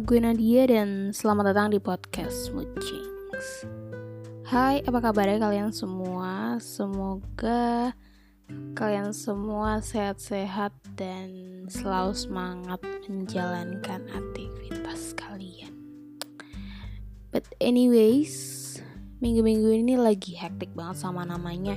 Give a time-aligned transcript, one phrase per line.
[0.00, 3.68] gue Nadia dan selamat datang di podcast Mucings
[4.48, 6.56] Hai, apa kabarnya kalian semua?
[6.56, 7.92] Semoga
[8.72, 11.28] kalian semua sehat-sehat dan
[11.68, 12.80] selalu semangat
[13.12, 15.76] menjalankan aktivitas kalian.
[17.28, 18.80] But anyways,
[19.20, 21.76] minggu-minggu ini lagi hektik banget sama namanya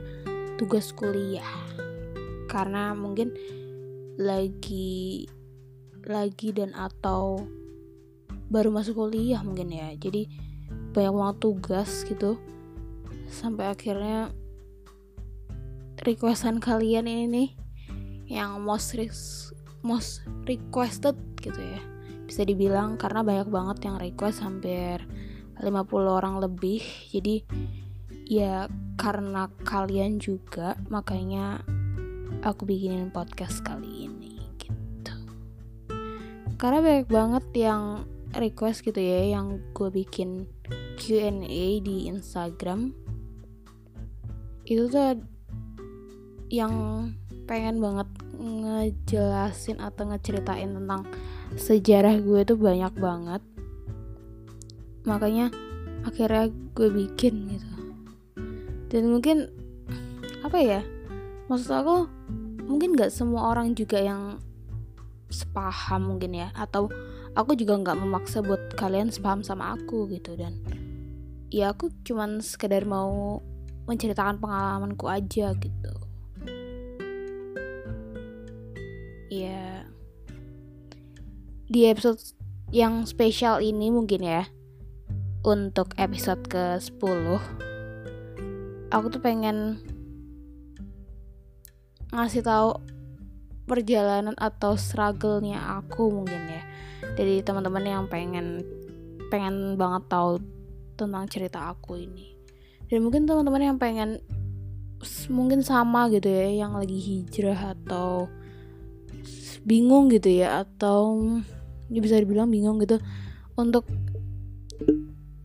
[0.55, 1.59] tugas kuliah.
[2.47, 3.35] Karena mungkin
[4.15, 5.27] lagi
[6.07, 7.43] lagi dan atau
[8.53, 9.89] baru masuk kuliah mungkin ya.
[9.97, 10.29] Jadi
[10.93, 12.37] banyak banget tugas gitu.
[13.33, 14.29] Sampai akhirnya
[16.05, 17.49] requestan kalian ini nih
[18.29, 18.93] yang most
[19.81, 21.81] most requested gitu ya.
[22.29, 25.01] Bisa dibilang karena banyak banget yang request hampir
[25.57, 25.65] 50
[26.05, 26.85] orang lebih.
[27.09, 27.41] Jadi
[28.29, 28.69] ya
[29.01, 31.65] karena kalian juga makanya
[32.45, 34.33] aku bikinin podcast kali ini
[36.63, 40.49] karena banyak banget yang request gitu ya yang gue bikin
[40.97, 42.93] Q&A di Instagram.
[44.65, 45.21] Itu tuh
[46.53, 46.73] yang
[47.49, 51.05] pengen banget ngejelasin atau ngeceritain tentang
[51.53, 53.41] sejarah gue tuh banyak banget.
[55.03, 55.51] Makanya
[56.07, 57.69] akhirnya gue bikin gitu.
[58.93, 59.49] Dan mungkin
[60.45, 60.81] apa ya
[61.47, 62.05] maksud aku
[62.67, 64.37] mungkin gak semua orang juga yang
[65.33, 66.87] sepaham mungkin ya atau
[67.33, 70.61] aku juga nggak memaksa buat kalian sepaham sama aku gitu dan
[71.49, 73.41] ya aku cuman sekedar mau
[73.89, 75.93] menceritakan pengalamanku aja gitu.
[79.33, 79.83] Ya.
[81.67, 82.21] Di episode
[82.73, 84.45] yang spesial ini mungkin ya
[85.45, 87.37] untuk episode ke 10
[88.93, 89.81] aku tuh pengen
[92.13, 92.77] ngasih tahu
[93.65, 96.63] perjalanan atau struggle-nya aku mungkin ya
[97.15, 98.63] dari teman-teman yang pengen
[99.27, 100.39] pengen banget tahu
[100.95, 102.37] tentang cerita aku ini.
[102.87, 104.21] Dan mungkin teman-teman yang pengen
[105.27, 108.31] mungkin sama gitu ya yang lagi hijrah atau
[109.63, 111.27] bingung gitu ya atau
[111.91, 112.99] ya bisa dibilang bingung gitu
[113.55, 113.87] untuk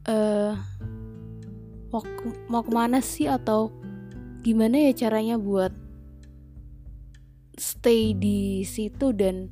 [0.07, 0.55] uh,
[1.91, 2.03] mau
[2.51, 3.71] mau ke mana sih atau
[4.43, 5.75] gimana ya caranya buat
[7.59, 9.51] stay di situ dan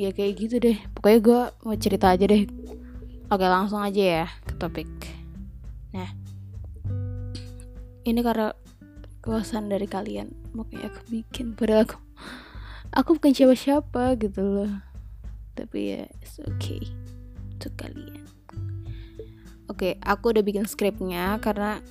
[0.00, 0.80] ya kayak gitu deh.
[0.96, 2.48] Pokoknya gue mau cerita aja deh.
[3.28, 4.88] Oke langsung aja ya ke topik.
[5.92, 6.08] Nah
[8.08, 8.56] ini karena
[9.20, 10.32] kewasan dari kalian.
[10.56, 12.00] Makanya aku bikin padahal aku
[12.96, 14.72] aku bukan siapa-siapa gitu loh.
[15.52, 16.80] Tapi ya it's okay.
[17.60, 18.24] Untuk kalian.
[19.68, 21.84] Oke aku udah bikin skripnya karena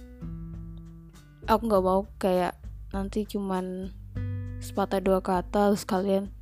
[1.46, 2.58] aku nggak mau kayak
[2.90, 3.94] nanti cuman
[4.58, 6.34] sepatah dua kata terus kalian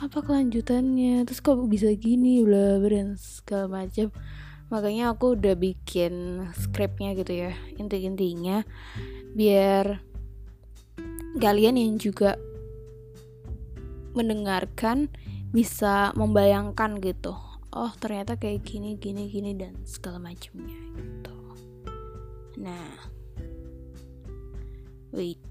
[0.00, 1.24] apa kelanjutannya?
[1.24, 4.12] Terus kok bisa gini bla bla segala macam
[4.70, 8.62] makanya aku udah bikin skripnya gitu ya inti-intinya.
[9.34, 10.00] Biar
[11.38, 12.38] kalian yang juga
[14.14, 15.10] mendengarkan
[15.50, 17.34] bisa membayangkan gitu.
[17.70, 21.36] Oh ternyata kayak gini gini gini dan segala macamnya gitu.
[22.62, 22.94] Nah.
[25.10, 25.42] Wait.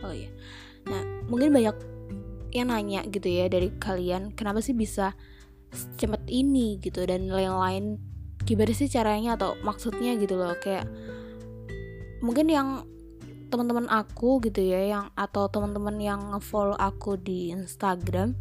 [0.00, 0.32] Oh iya.
[0.88, 1.95] Nah mungkin banyak
[2.54, 5.14] yang nanya gitu ya dari kalian kenapa sih bisa
[5.98, 7.98] cepet ini gitu dan lain-lain
[8.46, 10.86] gimana sih caranya atau maksudnya gitu loh kayak
[12.22, 12.68] mungkin yang
[13.50, 18.34] teman-teman aku gitu ya yang atau teman-teman yang follow aku di Instagram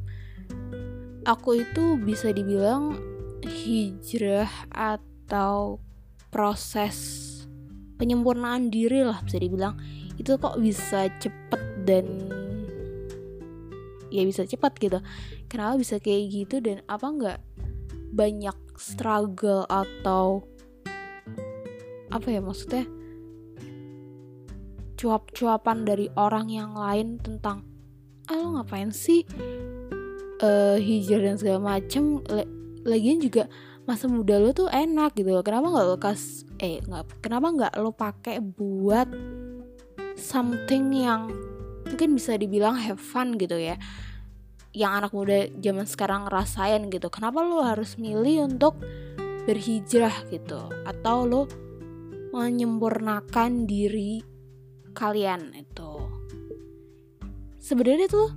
[1.25, 2.97] aku itu bisa dibilang
[3.45, 5.81] hijrah atau
[6.29, 7.23] proses
[7.95, 9.79] penyempurnaan diri lah bisa dibilang.
[10.15, 12.05] Itu kok bisa cepet dan
[14.15, 14.99] ya bisa cepat gitu.
[15.51, 17.39] Kenapa bisa kayak gitu dan apa nggak
[18.15, 20.47] banyak struggle atau
[22.09, 22.87] apa ya maksudnya?
[24.95, 27.67] Cuap-cuapan dari orang yang lain tentang
[28.31, 29.27] ah lo ngapain sih?
[30.39, 32.23] Uh, hijau dan segala macem.
[32.87, 33.51] Lagian juga
[33.85, 37.93] masa muda lo tuh enak gitu kenapa nggak lo kas eh nggak kenapa nggak lo
[37.93, 39.05] pakai buat
[40.17, 41.29] something yang
[41.85, 43.77] mungkin bisa dibilang have fun gitu ya
[44.75, 47.07] yang anak muda zaman sekarang ngerasain gitu.
[47.07, 48.75] Kenapa lo harus milih untuk
[49.47, 50.67] berhijrah gitu?
[50.83, 51.41] Atau lo
[52.35, 54.19] menyempurnakan diri
[54.91, 55.95] kalian itu?
[57.63, 58.29] Sebenarnya tuh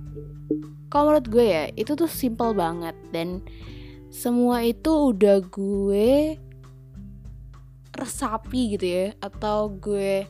[0.87, 2.95] kalau menurut gue ya itu tuh simple banget.
[3.11, 3.43] Dan
[4.07, 6.39] semua itu udah gue
[7.91, 10.23] resapi gitu ya atau gue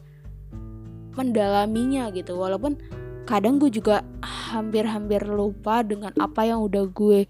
[1.13, 2.33] mendalaminya gitu.
[2.33, 2.81] Walaupun
[3.29, 7.29] kadang gue juga hampir-hampir lupa dengan apa yang udah gue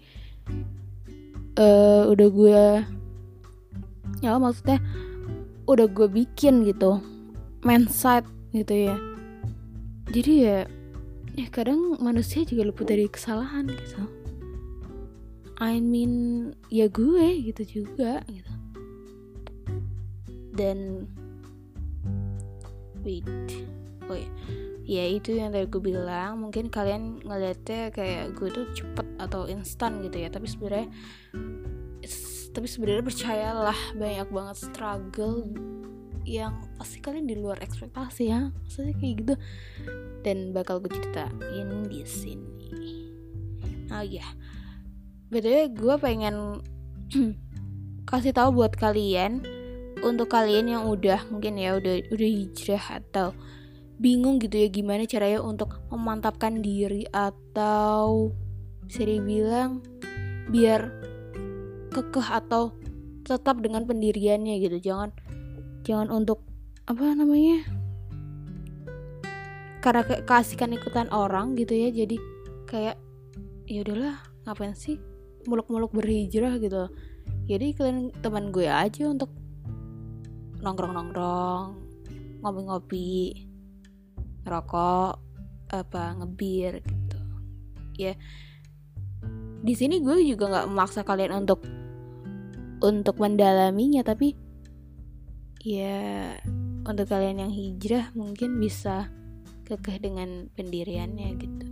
[1.60, 2.64] uh, udah gue
[4.24, 4.80] ya maksudnya
[5.68, 7.04] udah gue bikin gitu
[7.60, 8.24] mindset
[8.56, 8.96] gitu ya.
[10.10, 10.58] Jadi ya
[11.36, 14.02] ya kadang manusia juga luput dari kesalahan gitu.
[15.60, 18.52] I mean ya gue gitu juga gitu.
[20.56, 21.04] Dan
[23.04, 23.28] wait
[24.08, 24.30] oh ya
[24.84, 30.00] ya itu yang tadi gue bilang mungkin kalian ngeliatnya kayak gue tuh cepet atau instan
[30.04, 30.28] gitu ya.
[30.32, 30.88] Tapi sebenarnya
[32.50, 35.46] tapi sebenarnya percayalah banyak banget struggle
[36.26, 38.50] yang pasti kalian di luar ekspektasi ya.
[38.50, 39.34] Maksudnya kayak gitu.
[40.20, 42.72] Dan bakal gue ceritain di sini.
[43.90, 44.26] Oh ya
[45.30, 46.58] btw gue pengen
[48.10, 49.46] kasih tahu buat kalian
[50.02, 53.30] untuk kalian yang udah mungkin ya udah udah hijrah atau
[54.00, 58.32] bingung gitu ya gimana caranya untuk memantapkan diri atau
[58.88, 59.84] bisa dibilang
[60.48, 60.88] biar
[61.92, 62.72] kekeh atau
[63.28, 64.80] tetap dengan pendiriannya gitu.
[64.80, 65.12] Jangan
[65.84, 66.40] jangan untuk
[66.88, 67.60] apa namanya
[69.84, 71.92] karena ke kasihkan ikutan orang gitu ya.
[71.92, 72.16] Jadi
[72.64, 72.96] kayak
[73.68, 74.16] ya udahlah
[74.48, 74.96] ngapain sih
[75.44, 76.88] muluk-muluk berhijrah gitu.
[77.44, 79.28] Jadi kalian teman gue aja untuk
[80.64, 81.76] nongkrong-nongkrong
[82.40, 83.49] ngopi-ngopi
[84.44, 85.20] rokok
[85.70, 87.18] apa ngebir gitu.
[87.98, 88.14] Ya
[89.60, 91.60] di sini gue juga nggak memaksa kalian untuk
[92.80, 94.32] untuk mendalaminya tapi
[95.60, 96.32] ya
[96.88, 99.12] untuk kalian yang hijrah mungkin bisa
[99.68, 101.66] kekeh dengan pendiriannya gitu.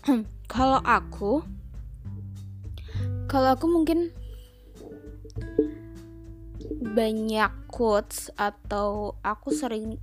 [0.50, 1.46] Kalau aku
[3.30, 4.10] kalau aku mungkin
[6.82, 10.02] banyak quotes atau aku sering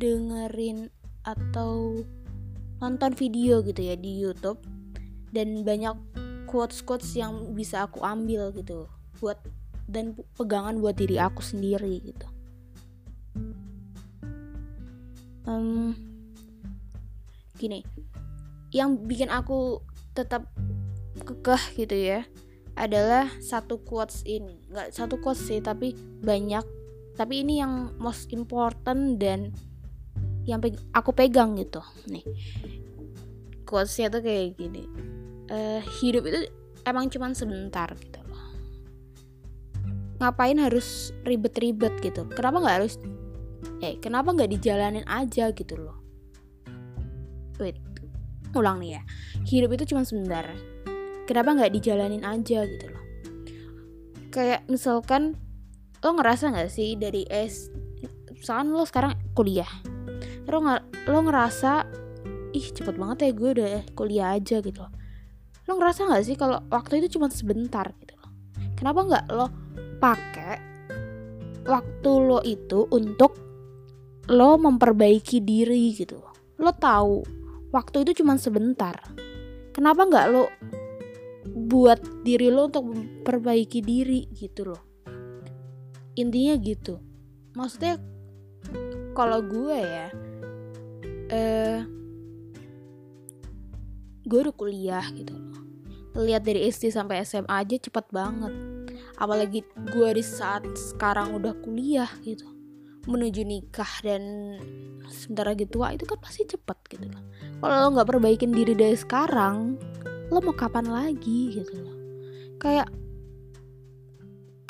[0.00, 0.88] dengerin
[1.28, 2.00] atau
[2.80, 4.58] nonton video gitu ya di YouTube.
[5.30, 5.94] Dan banyak
[6.50, 8.90] quotes-quotes yang bisa aku ambil gitu
[9.22, 9.38] buat
[9.86, 12.26] dan pegangan buat diri aku sendiri gitu.
[15.46, 15.94] Um,
[17.58, 17.86] gini,
[18.70, 19.82] yang bikin aku
[20.14, 20.46] tetap
[21.22, 22.20] kekeh gitu ya
[22.78, 24.62] adalah satu quotes ini.
[24.70, 26.62] Nggak satu quotes sih tapi banyak.
[27.18, 29.52] Tapi ini yang most important dan
[30.50, 31.78] yang pe aku pegang gitu.
[32.10, 32.26] Nih.
[33.62, 34.82] Quotesnya tuh kayak gini.
[35.50, 36.50] Uh, hidup itu
[36.82, 38.44] emang cuman sebentar gitu loh.
[40.18, 42.26] Ngapain harus ribet-ribet gitu?
[42.34, 42.94] Kenapa nggak harus
[43.80, 45.96] eh kenapa nggak dijalanin aja gitu loh?
[47.62, 47.78] Wait
[48.50, 49.02] ulang nih ya.
[49.46, 50.42] Hidup itu cuma sebentar.
[51.30, 53.04] Kenapa nggak dijalanin aja gitu loh?
[54.34, 55.38] Kayak misalkan
[56.00, 57.68] lo ngerasa nggak sih dari S
[58.40, 59.68] misalkan lo sekarang kuliah
[60.50, 61.72] lo nggak lo ngerasa
[62.50, 64.82] ih cepet banget ya gue udah kuliah aja gitu.
[64.82, 64.92] Loh
[65.70, 68.30] lo ngerasa nggak sih kalau waktu itu cuma sebentar gitu loh?
[68.74, 69.46] Kenapa nggak lo
[70.02, 70.56] pakai
[71.64, 73.38] waktu lo itu untuk
[74.30, 76.18] lo memperbaiki diri gitu
[76.60, 77.24] lo tahu
[77.72, 78.94] waktu itu cuma sebentar.
[79.72, 80.44] Kenapa nggak lo
[81.70, 84.82] buat diri lo untuk memperbaiki diri gitu loh?
[86.20, 87.00] Intinya gitu.
[87.56, 87.96] Maksudnya
[89.16, 90.12] kalau gue ya
[91.30, 91.80] eh
[94.26, 95.34] gue udah kuliah gitu.
[96.18, 98.52] Lihat dari SD sampai SMA aja cepet banget.
[99.16, 99.62] Apalagi
[99.94, 102.46] gue di saat sekarang udah kuliah gitu.
[103.06, 104.22] Menuju nikah dan
[105.10, 107.22] sebentar lagi tua itu kan pasti cepet gitu loh
[107.58, 109.74] kalau lo nggak perbaikin diri dari sekarang
[110.30, 111.96] lo mau kapan lagi gitu loh
[112.62, 112.86] kayak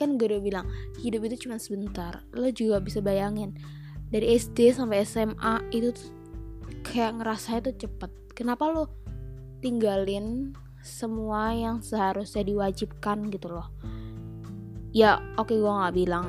[0.00, 0.67] kan gue udah bilang
[1.05, 2.25] hidup itu cuma sebentar.
[2.33, 3.52] Lo juga bisa bayangin
[4.09, 6.09] dari SD sampai SMA itu tuh
[6.87, 8.11] kayak ngerasa itu cepet.
[8.33, 8.89] Kenapa lo
[9.61, 13.69] tinggalin semua yang seharusnya diwajibkan gitu loh?
[14.91, 16.27] Ya oke okay, gue nggak bilang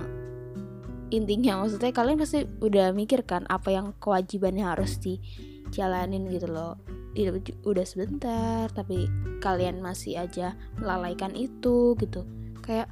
[1.10, 1.64] intinya.
[1.64, 6.78] Maksudnya kalian pasti udah mikir kan apa yang kewajibannya harus dijalanin gitu loh.
[7.12, 9.08] Hidup udah sebentar tapi
[9.44, 12.24] kalian masih aja melalaikan itu gitu.
[12.64, 12.92] Kayak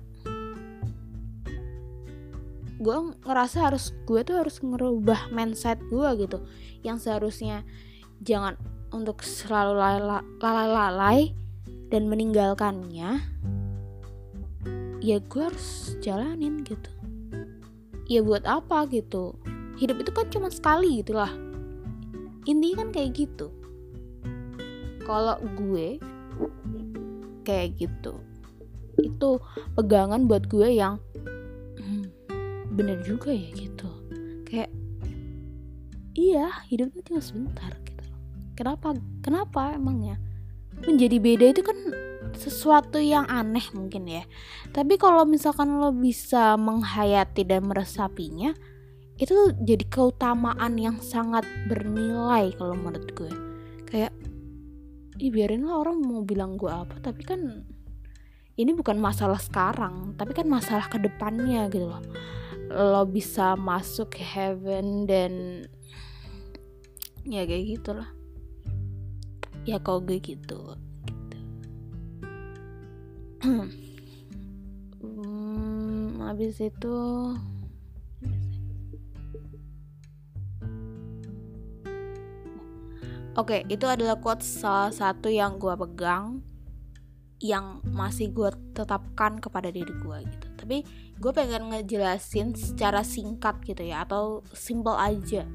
[2.80, 2.96] gue
[3.28, 6.40] ngerasa harus gue tuh harus ngerubah mindset gue gitu
[6.86, 7.64] yang seharusnya
[8.24, 8.56] jangan
[8.90, 9.80] untuk selalu
[10.42, 11.34] lalai-lalai
[11.90, 13.22] dan meninggalkannya
[15.00, 16.92] ya gue harus jalanin gitu.
[18.10, 19.38] Ya buat apa gitu?
[19.80, 21.32] Hidup itu kan cuma sekali gitulah.
[22.44, 23.48] Intinya kan kayak gitu.
[25.08, 25.98] Kalau gue
[27.48, 28.22] kayak gitu
[29.00, 29.40] itu
[29.80, 31.00] pegangan buat gue yang
[31.80, 32.12] hmm,
[32.76, 33.90] bener juga ya gitu.
[34.44, 34.70] Kayak
[36.20, 38.00] iya hidupnya cuma sebentar gitu
[38.60, 38.92] kenapa
[39.24, 40.20] kenapa emangnya?
[40.84, 41.80] Menjadi beda itu kan
[42.36, 44.24] sesuatu yang aneh mungkin ya.
[44.76, 48.52] Tapi kalau misalkan lo bisa menghayati dan meresapinya
[49.20, 53.32] itu jadi keutamaan yang sangat bernilai kalau menurut gue.
[53.88, 54.12] Kayak
[55.20, 57.68] Ih, biarin lah orang mau bilang gue apa tapi kan
[58.56, 62.04] ini bukan masalah sekarang tapi kan masalah ke depannya gitu loh.
[62.72, 65.66] Lo bisa masuk heaven dan
[67.30, 68.10] ya kayak gitulah.
[69.64, 70.74] Ya kalau gue gitu
[71.06, 71.38] gitu.
[75.00, 76.98] Hmm, habis itu
[83.38, 86.44] Oke, itu adalah quote salah satu yang gue pegang
[87.40, 90.48] yang masih gue tetapkan kepada diri gue gitu.
[90.60, 90.84] Tapi
[91.16, 95.48] gue pengen ngejelasin secara singkat gitu ya atau simple aja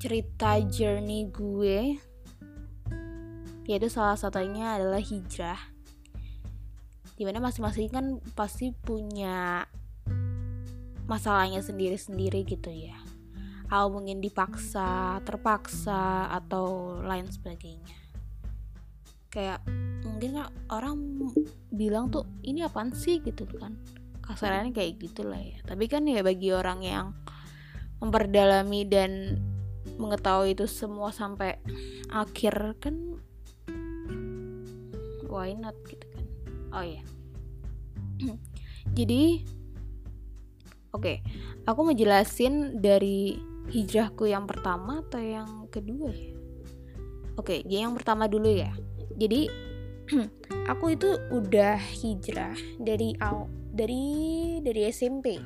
[0.00, 2.00] cerita journey gue
[3.68, 5.60] yaitu salah satunya adalah hijrah
[7.14, 9.68] di mana masing-masing kan pasti punya
[11.04, 12.96] masalahnya sendiri-sendiri gitu ya
[13.70, 17.94] atau mungkin dipaksa, terpaksa atau lain sebagainya.
[19.30, 19.62] Kayak
[20.02, 20.98] mungkin orang
[21.70, 23.78] bilang tuh ini apaan sih gitu kan.
[24.26, 25.62] Kasarannya kayak gitulah ya.
[25.62, 27.14] Tapi kan ya bagi orang yang
[28.02, 29.38] memperdalami dan
[30.00, 31.60] mengetahui itu semua sampai
[32.08, 33.20] akhir kan?
[35.28, 36.26] Why not gitu kan.
[36.72, 37.04] Oh ya.
[38.98, 39.44] Jadi
[40.90, 41.16] oke, okay,
[41.68, 43.38] aku mau jelasin dari
[43.70, 46.34] hijrahku yang pertama atau yang kedua ya?
[47.38, 48.74] Oke jadi yang pertama dulu ya.
[49.16, 49.46] Jadi
[50.70, 53.14] aku itu udah hijrah dari
[53.70, 54.04] dari
[54.62, 55.38] dari SMP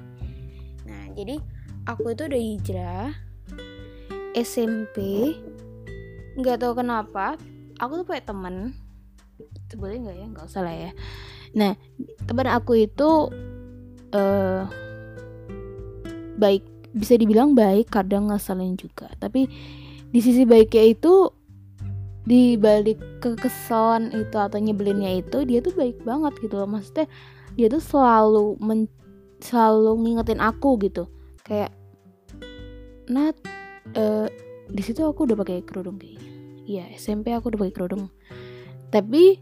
[0.84, 1.40] nah jadi
[1.88, 3.08] aku itu udah hijrah
[4.34, 5.30] SMP
[6.34, 7.38] nggak tahu kenapa
[7.78, 8.74] aku tuh punya temen.
[9.74, 10.26] Boleh nggak ya?
[10.30, 10.90] Nggak usah lah ya.
[11.54, 11.72] Nah
[12.26, 13.30] teman aku itu
[14.14, 14.62] uh,
[16.38, 16.62] baik
[16.94, 19.10] bisa dibilang baik kadang ngeselin juga.
[19.18, 19.46] Tapi
[20.10, 21.30] di sisi baiknya itu
[22.24, 26.70] di balik kekesalan itu atau nyebelinnya itu dia tuh baik banget gitu loh.
[26.70, 27.06] Maksudnya
[27.54, 28.86] dia tuh selalu men
[29.42, 31.10] selalu ngingetin aku gitu.
[31.44, 31.74] Kayak
[33.04, 33.36] Nat
[33.92, 34.26] uh,
[34.68, 36.30] di situ aku udah pakai kerudung kayaknya.
[36.64, 38.08] Iya SMP aku udah pakai kerudung.
[38.88, 39.38] Tapi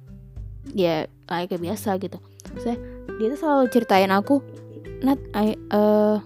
[0.74, 2.18] ya kayak biasa gitu.
[2.58, 2.76] Saya
[3.18, 4.42] dia tuh selalu ceritain aku
[5.02, 6.22] Nat I, uh,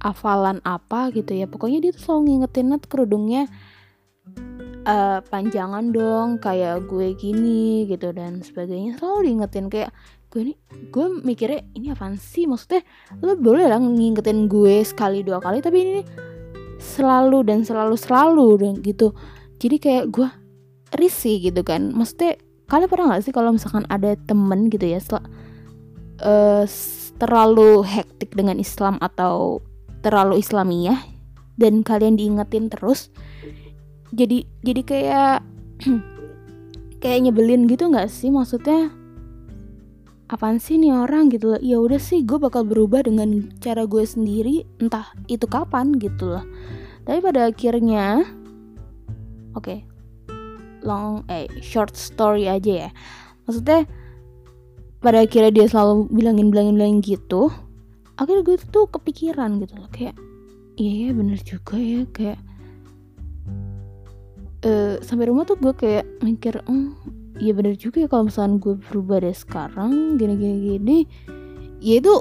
[0.00, 1.48] hafalan apa gitu ya.
[1.48, 3.48] Pokoknya dia tuh selalu ngingetin Nat kerudungnya
[4.84, 8.96] uh, panjangan dong kayak gue gini gitu dan sebagainya.
[8.96, 9.92] Selalu diingetin kayak
[10.32, 10.56] gue nih
[10.88, 12.48] gue mikirnya ini apa sih?
[12.48, 12.80] Maksudnya
[13.20, 16.02] lo boleh lah ngingetin gue sekali dua kali tapi ini
[16.82, 19.14] selalu dan selalu selalu dan gitu.
[19.62, 20.28] Jadi kayak gue
[20.98, 21.94] risih gitu kan.
[21.94, 22.36] Maksudnya
[22.66, 24.98] kalian pernah nggak sih kalau misalkan ada temen gitu ya
[26.26, 26.64] uh,
[27.22, 29.62] terlalu hektik dengan Islam atau
[30.02, 30.98] terlalu Islamiyah
[31.60, 33.12] dan kalian diingetin terus
[34.10, 35.36] jadi jadi kayak
[37.02, 38.28] kayak nyebelin gitu nggak sih?
[38.28, 38.92] Maksudnya
[40.32, 41.28] apaan sih nih orang?
[41.28, 41.60] Gitu loh.
[41.60, 44.64] Ya udah sih gue bakal berubah dengan cara gue sendiri.
[44.80, 46.44] Entah itu kapan gitu loh.
[47.04, 48.24] Tapi pada akhirnya
[49.52, 49.78] oke okay,
[50.80, 52.90] long eh short story aja ya.
[53.44, 53.84] Maksudnya
[55.04, 57.52] pada akhirnya dia selalu bilangin bilangin bilangin gitu.
[58.16, 60.16] Akhirnya gue tuh kepikiran gitu loh kayak
[60.80, 62.40] iya ya bener juga ya kayak
[64.64, 66.96] uh, sampai rumah tuh gue kayak mikir oh
[67.40, 70.98] iya bener juga ya kalau misalnya gue berubah dari sekarang gini gini gini
[71.80, 72.14] ya itu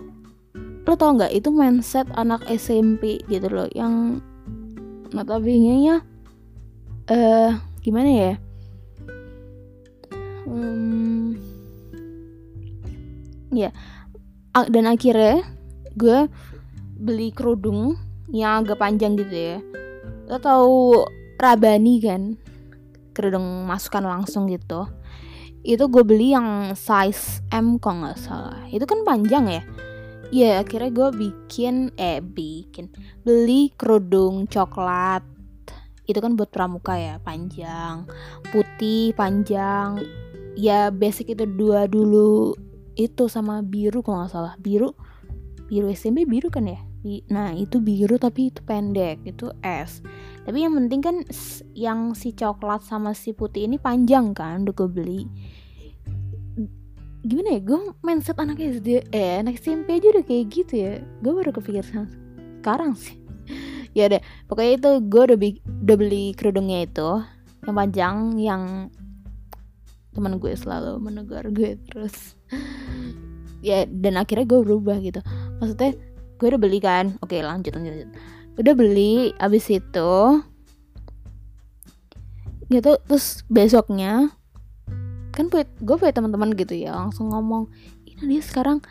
[0.81, 1.33] lo tau nggak?
[1.33, 4.17] Itu mindset anak SMP gitu loh yang
[5.13, 5.95] notabene nya
[7.11, 7.51] eh uh,
[7.85, 8.33] gimana ya?
[10.47, 11.37] Hmm,
[13.53, 13.69] ya
[14.51, 15.45] dan akhirnya
[15.95, 16.27] gue
[16.97, 17.95] beli kerudung
[18.33, 19.57] yang agak panjang gitu ya.
[20.27, 21.05] Lo tau
[21.37, 22.35] rabani kan?
[23.11, 24.87] Kerudung masukan langsung gitu
[25.61, 28.65] itu gue beli yang size M kok nggak salah.
[28.73, 29.63] Itu kan panjang ya?
[30.31, 32.89] Iya akhirnya gue bikin eh bikin.
[33.21, 35.21] Beli kerudung coklat.
[36.07, 38.09] Itu kan buat pramuka ya panjang.
[38.49, 40.01] Putih panjang.
[40.57, 42.57] Ya basic itu dua dulu
[42.97, 44.53] itu sama biru kalau nggak salah.
[44.57, 44.97] Biru
[45.69, 46.79] biru SMP biru kan ya?
[47.29, 49.21] Nah itu biru tapi itu pendek.
[49.27, 50.01] Itu S
[50.41, 51.15] tapi yang penting kan
[51.77, 55.21] yang si coklat sama si putih ini panjang kan udah gue beli.
[57.21, 60.93] Gimana ya gue mindset anak SD eh anak SMP aja udah kayak gitu ya.
[61.21, 61.85] Gue baru kepikir
[62.61, 63.17] sekarang sih.
[63.91, 65.37] Ya deh pokoknya itu gue udah,
[65.83, 67.09] udah beli kerudungnya itu
[67.67, 68.63] yang panjang yang
[70.15, 72.33] teman gue selalu menegur gue terus.
[73.61, 75.21] Ya dan akhirnya gue berubah gitu.
[75.61, 75.93] Maksudnya
[76.39, 77.19] gue udah beli kan?
[77.21, 78.09] Oke lanjut lanjut, lanjut.
[78.59, 80.13] Udah beli abis itu
[82.71, 84.31] gitu terus besoknya
[85.31, 87.71] kan gue punya teman-teman gitu ya langsung ngomong
[88.07, 88.83] ini dia sekarang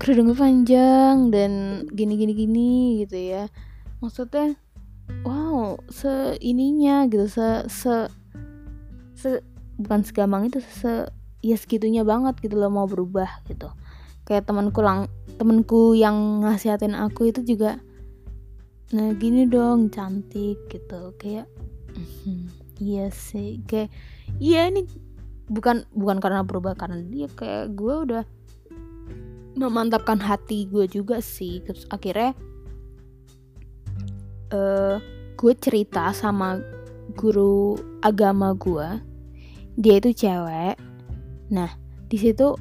[0.00, 2.70] kerudungnya panjang dan gini gini gini
[3.04, 3.44] gitu ya.
[4.00, 4.56] Maksudnya
[5.26, 7.94] wow se ininya gitu se se
[9.18, 9.28] se
[9.76, 11.10] bukan segampang itu se
[11.42, 13.68] ya segitunya banget gitu loh mau berubah gitu.
[14.22, 17.82] Kayak temanku lang temanku yang ngasihatin aku itu juga
[18.92, 21.16] nah gini dong cantik gitu.
[21.16, 21.48] Kayak
[22.76, 23.64] iya sih.
[23.64, 23.90] Kayak
[24.38, 24.84] iya ini
[25.48, 28.24] bukan bukan karena berubah karena dia kayak gue udah
[29.56, 31.64] memantapkan hati gue juga sih.
[31.64, 32.36] Terus akhirnya
[34.52, 34.96] uh,
[35.36, 36.60] gue cerita sama
[37.16, 38.88] guru agama gue
[39.80, 40.76] dia itu cewek.
[41.48, 41.72] Nah
[42.12, 42.52] di situ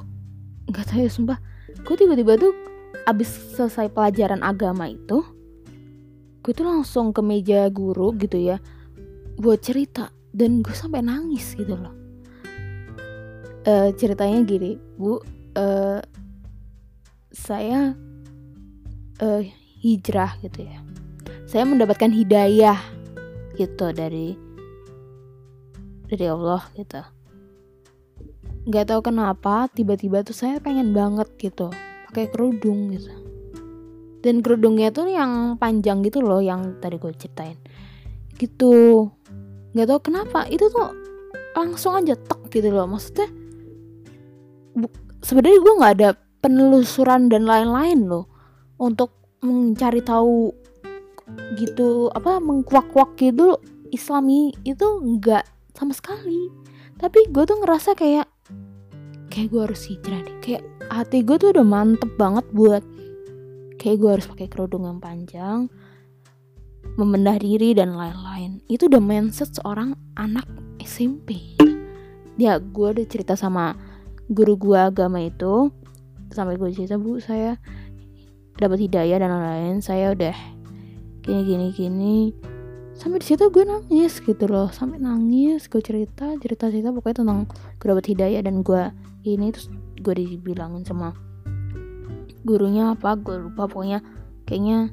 [0.71, 1.39] nggak tahu ya sumpah
[1.83, 2.55] gue tiba-tiba tuh
[3.03, 5.19] abis selesai pelajaran agama itu
[6.41, 8.57] gue tuh langsung ke meja guru gitu ya
[9.37, 11.93] buat cerita dan gue sampai nangis gitu loh.
[13.61, 15.21] Uh, ceritanya gini bu
[15.53, 16.01] uh,
[17.29, 17.93] saya
[19.21, 19.41] uh,
[19.85, 20.81] hijrah gitu ya.
[21.45, 22.79] Saya mendapatkan hidayah
[23.53, 24.33] gitu dari
[26.09, 27.05] dari Allah gitu.
[28.65, 31.69] Nggak tahu kenapa tiba-tiba tuh saya pengen banget gitu
[32.09, 33.20] pakai kerudung gitu
[34.21, 37.57] dan kerudungnya tuh yang panjang gitu loh yang tadi gue ceritain.
[38.37, 39.09] Gitu.
[39.73, 40.93] Nggak tahu kenapa itu tuh
[41.57, 42.85] langsung aja tek gitu loh.
[42.85, 43.29] Maksudnya
[45.25, 46.09] sebenarnya gue nggak ada
[46.41, 48.25] penelusuran dan lain-lain loh
[48.81, 50.53] untuk mencari tahu
[51.55, 53.57] gitu apa mengkuak-kuak gitu
[53.93, 56.49] islami itu enggak sama sekali.
[57.01, 58.29] Tapi gue tuh ngerasa kayak
[59.31, 60.37] kayak gue harus hijrah deh.
[60.43, 62.83] Kayak hati gue tuh udah mantep banget buat
[63.81, 65.65] kayak gue harus pakai kerudung yang panjang
[67.01, 68.61] membendah diri dan lain-lain.
[68.69, 70.45] Itu udah mindset seorang anak
[70.85, 71.57] SMP
[72.41, 73.77] ya gue udah cerita sama
[74.31, 75.69] guru gue agama itu
[76.33, 77.59] sampai gue cerita bu saya
[78.57, 80.35] dapat hidayah dan lain-lain saya udah
[81.21, 82.17] gini gini gini.
[82.97, 87.39] Sampai di situ gue nangis gitu loh sampai nangis gue cerita cerita cerita pokoknya tentang
[87.77, 88.83] gue dapat hidayah dan gue
[89.25, 89.69] ini terus
[90.01, 91.13] gue dibilangin sama
[92.41, 94.01] gurunya apa gue lupa pokoknya
[94.49, 94.89] kayaknya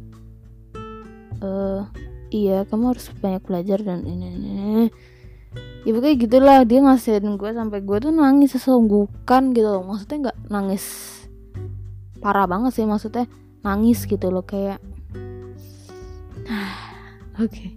[1.40, 1.88] uh,
[2.28, 4.86] iya kamu harus banyak belajar dan ini, ini
[5.86, 10.38] ya pokoknya gitulah dia ngasihin gue sampai gue tuh nangis sesungguhkan gitu loh maksudnya nggak
[10.52, 10.84] nangis
[12.20, 13.24] parah banget sih maksudnya
[13.64, 14.82] nangis gitu loh kayak
[17.40, 17.72] oke okay.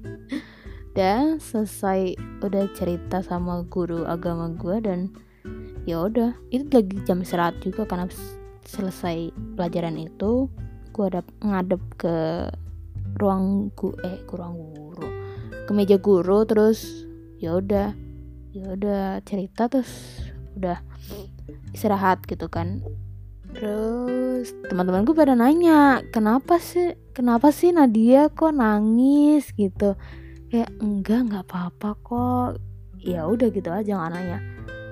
[0.97, 4.99] dan selesai udah cerita sama guru agama gue dan
[5.87, 8.05] ya udah itu lagi jam istirahat juga karena
[8.65, 10.47] selesai pelajaran itu
[10.91, 12.15] gue ada ngadep ke
[13.19, 15.07] ruang gu eh ke ruang guru
[15.67, 17.07] ke meja guru terus
[17.39, 17.95] ya udah
[18.51, 19.89] ya udah cerita terus
[20.59, 20.83] udah
[21.71, 22.83] istirahat gitu kan.
[23.51, 29.51] Terus teman-teman gue pada nanya kenapa sih kenapa sih Nadia kok nangis?
[29.55, 29.95] gitu.
[30.51, 32.49] Kayak enggak nggak apa-apa kok.
[33.01, 34.39] Ya udah gitu aja nggak nanya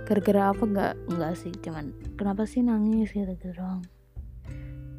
[0.10, 0.64] gara-gara apa?
[0.66, 1.54] Nggak nggak sih.
[1.62, 3.86] Cuman kenapa sih nangis gitu doang?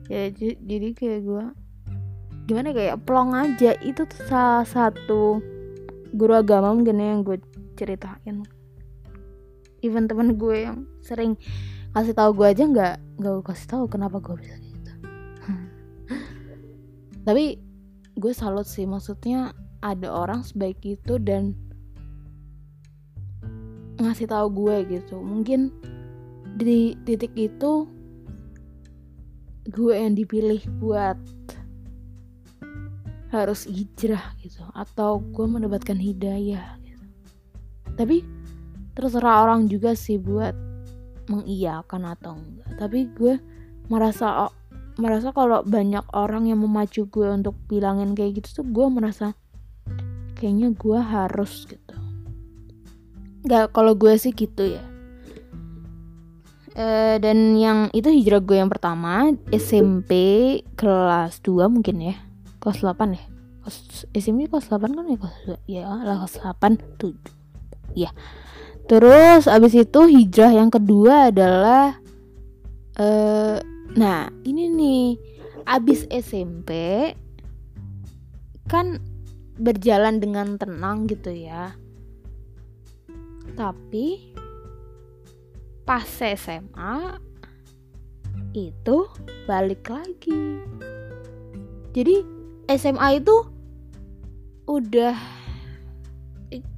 [0.07, 0.31] Ya
[0.63, 1.45] jadi kayak gue
[2.47, 3.75] gimana kayak plong aja.
[3.83, 5.43] Itu tuh salah satu
[6.15, 7.43] guru agama mungkin ya yang gue
[7.75, 8.47] ceritain.
[9.83, 11.35] Even temen gue yang sering
[11.91, 14.93] kasih tahu gue aja nggak nggak gue kasih tahu kenapa gue bisa gitu.
[17.27, 17.59] Tapi
[18.15, 18.87] gue salut sih.
[18.87, 21.57] Maksudnya ada orang sebaik itu dan
[24.01, 25.21] ngasih tahu gue gitu.
[25.21, 25.71] Mungkin
[26.57, 27.87] di titik itu
[29.71, 31.17] gue yang dipilih buat
[33.31, 34.65] harus hijrah gitu.
[34.75, 37.05] Atau gue mendapatkan hidayah gitu.
[37.95, 38.27] Tapi
[38.97, 40.53] terserah orang juga sih buat
[41.31, 42.71] mengiyakan atau enggak.
[42.81, 43.39] Tapi gue
[43.87, 44.51] merasa
[45.01, 49.33] merasa kalau banyak orang yang memacu gue untuk bilangin kayak gitu tuh gue merasa
[50.37, 51.80] kayaknya gue harus gitu
[53.45, 54.85] nggak kalau gue sih gitu ya.
[56.71, 60.13] E, dan yang itu hijrah gue yang pertama SMP
[60.77, 62.17] kelas 2 mungkin ya.
[62.61, 63.25] Kelas 8 ya.
[63.65, 63.77] Kelas
[64.13, 65.19] SMP kelas 8 kan ya?
[65.19, 67.17] Kelas ya lah kelas 8 tuh
[67.95, 68.11] ya
[68.87, 71.95] terus abis itu hijrah yang kedua adalah
[72.99, 73.59] uh,
[73.95, 75.07] nah ini nih.
[75.71, 76.71] Abis SMP
[78.67, 78.99] kan
[79.55, 81.71] berjalan dengan tenang gitu ya
[83.55, 84.35] tapi
[85.87, 87.19] pas SMA
[88.55, 89.07] itu
[89.47, 90.63] balik lagi.
[91.91, 92.23] Jadi
[92.71, 93.35] SMA itu
[94.71, 95.19] udah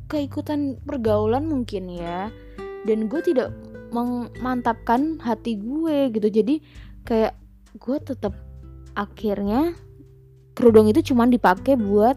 [0.09, 2.33] keikutan pergaulan mungkin ya.
[2.89, 3.53] Dan gue tidak
[3.93, 6.29] memantapkan hati gue gitu.
[6.33, 6.65] Jadi
[7.05, 7.37] kayak
[7.77, 8.33] gue tetap
[8.97, 9.77] akhirnya
[10.53, 12.17] kerudung itu cuman dipakai buat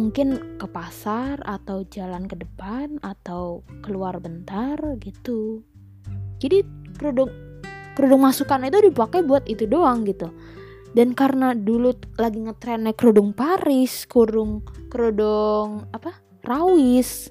[0.00, 5.60] mungkin ke pasar atau jalan ke depan atau keluar bentar gitu.
[6.40, 6.64] Jadi
[6.96, 7.28] kerudung
[7.92, 10.32] kerudung masukan itu dipakai buat itu doang gitu.
[10.96, 16.16] Dan karena dulu lagi ngetrennya kerudung Paris kerudung kerudung apa
[16.48, 17.28] rawis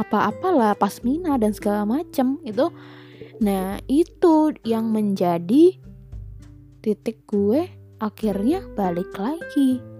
[0.00, 2.72] apa-apalah pasmina dan segala macem itu.
[3.44, 5.76] Nah itu yang menjadi
[6.80, 7.68] titik gue
[8.00, 9.97] akhirnya balik lagi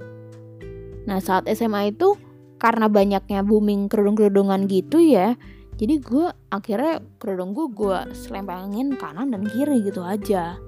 [1.09, 2.21] nah saat SMA itu
[2.61, 5.40] karena banyaknya booming kerudung-kerudungan gitu ya
[5.79, 10.59] jadi gue akhirnya kerudung gue gue selempangin kanan dan kiri gitu aja.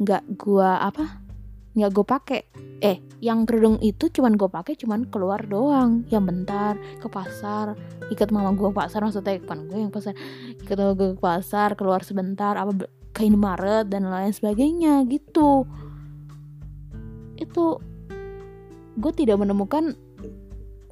[0.00, 1.20] Nggak gue apa
[1.76, 2.40] nggak gue pakai.
[2.80, 7.76] Eh yang kerudung itu cuman gue pakai cuman keluar doang yang bentar ke pasar
[8.08, 10.16] ikut mama gue ke pasar maksudnya kan gue yang pasar
[10.64, 15.68] ikut mama gue ke pasar keluar sebentar apa ke Indomaret dan lain sebagainya gitu.
[17.36, 17.84] Itu
[18.96, 19.94] gue tidak menemukan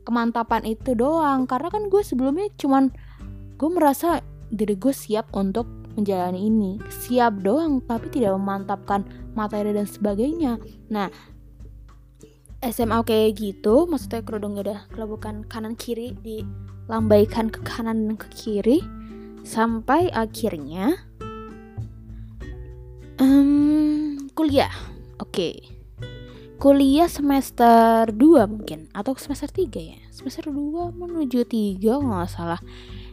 [0.04, 1.48] kemantapan itu doang.
[1.48, 2.92] Karena kan gue sebelumnya cuman
[3.56, 4.20] gue merasa
[4.52, 6.72] diri gue siap untuk menjalani ini.
[6.86, 10.60] Siap doang tapi tidak memantapkan materi dan sebagainya.
[10.92, 11.08] Nah
[12.64, 18.78] SMA kayak gitu maksudnya kerudung udah kelebukan kanan kiri dilambaikan ke kanan dan ke kiri
[19.44, 20.96] sampai akhirnya
[23.20, 24.72] um, kuliah.
[25.20, 25.60] Oke.
[25.60, 25.73] okay.
[26.64, 30.00] Kuliah semester 2 mungkin atau semester 3 ya?
[30.08, 32.56] Semester 2 menuju 3 nggak salah.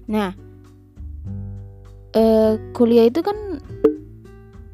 [0.07, 0.31] Nah
[2.15, 3.59] uh, kuliah itu kan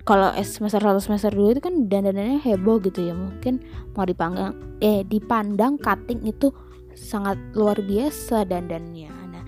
[0.06, 3.18] kalau semester 1 semester 2 itu kan dandanannya heboh gitu ya.
[3.18, 3.66] Mungkin
[3.98, 6.54] mau dipandang eh dipandang cutting itu
[6.94, 9.10] sangat luar biasa dandannya.
[9.10, 9.44] Nah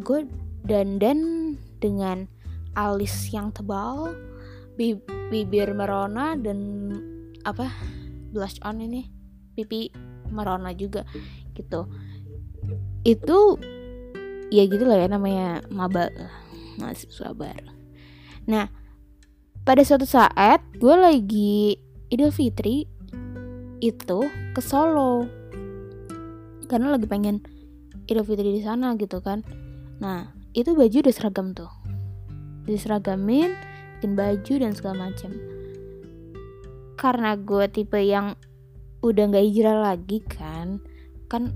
[0.00, 0.24] gue
[0.64, 1.52] dandan
[1.84, 2.24] dengan
[2.80, 4.16] alis yang tebal
[4.80, 6.88] bibir merona dan
[7.44, 7.68] apa
[8.32, 9.08] blush on ini
[9.56, 9.90] pipi
[10.30, 11.02] merona juga
[11.56, 11.88] gitu.
[13.02, 13.58] Itu
[14.48, 16.12] ya gitu lah ya namanya maba
[16.78, 17.58] masih sabar.
[18.46, 18.70] Nah
[19.66, 21.76] pada suatu saat gue lagi
[22.08, 22.88] Idul Fitri
[23.84, 24.18] itu
[24.56, 25.28] ke Solo.
[26.68, 27.44] Karena lagi pengen
[28.08, 29.44] Idul Fitri di sana gitu kan.
[30.00, 31.68] Nah itu baju udah seragam tuh.
[32.64, 33.52] Diseragamin
[33.98, 35.34] bikin baju dan segala macam
[36.98, 38.34] karena gue tipe yang
[39.06, 40.82] udah nggak hijrah lagi kan
[41.30, 41.54] kan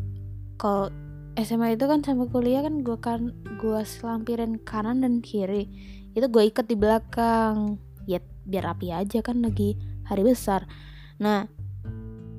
[0.54, 0.94] kalau
[1.34, 5.66] SMA itu kan sampai kuliah kan gue kan gue selampirin kanan dan kiri
[6.12, 7.80] itu gue ikat di belakang.
[8.04, 10.68] Ya biar rapi aja kan lagi hari besar.
[11.16, 11.48] Nah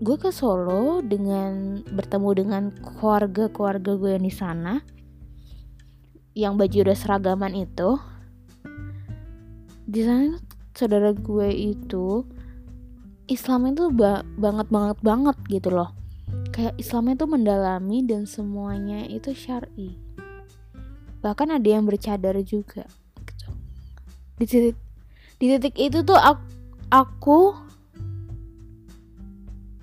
[0.04, 4.74] gue ke Solo dengan bertemu dengan keluarga-keluarga gue yang di sana
[6.34, 7.98] yang baju udah seragaman itu.
[9.90, 10.38] Di sana
[10.78, 12.26] saudara gue itu
[13.32, 15.96] Islam itu ba banget banget banget gitu loh.
[16.52, 19.96] Kayak Islamnya tuh mendalami dan semuanya itu syari.
[21.24, 22.84] Bahkan ada yang bercadar juga
[23.24, 23.48] gitu.
[24.36, 24.78] di titik
[25.40, 26.44] di titik itu tuh aku,
[26.92, 27.40] aku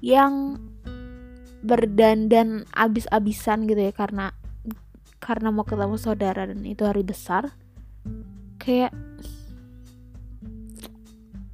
[0.05, 0.61] yang
[1.64, 4.33] berdandan abis-abisan gitu ya karena
[5.20, 7.48] karena mau ketemu saudara dan itu hari besar.
[8.61, 8.92] Kayak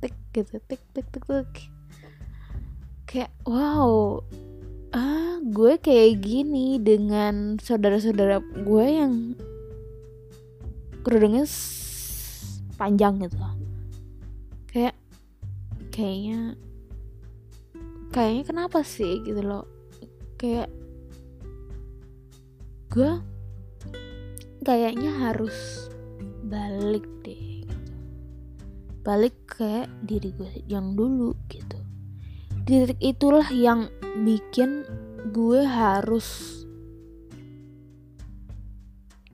[0.02, 1.75] tik gitu tik tik tik tik
[3.16, 4.20] kayak wow
[4.92, 9.32] ah gue kayak gini dengan saudara-saudara gue yang
[11.00, 11.48] kerudungnya
[12.76, 13.40] panjang gitu
[14.68, 14.92] kayak
[15.88, 16.60] kayaknya
[18.16, 19.20] kayaknya kenapa sih?
[19.20, 19.68] Gitu loh.
[20.40, 20.72] Kayak
[22.92, 23.12] gue
[24.64, 25.88] kayaknya harus
[26.48, 27.76] balik deh gitu.
[29.04, 31.75] balik ke diri gue yang dulu gitu
[32.66, 33.86] di titik itulah yang
[34.26, 34.82] bikin
[35.30, 36.26] gue harus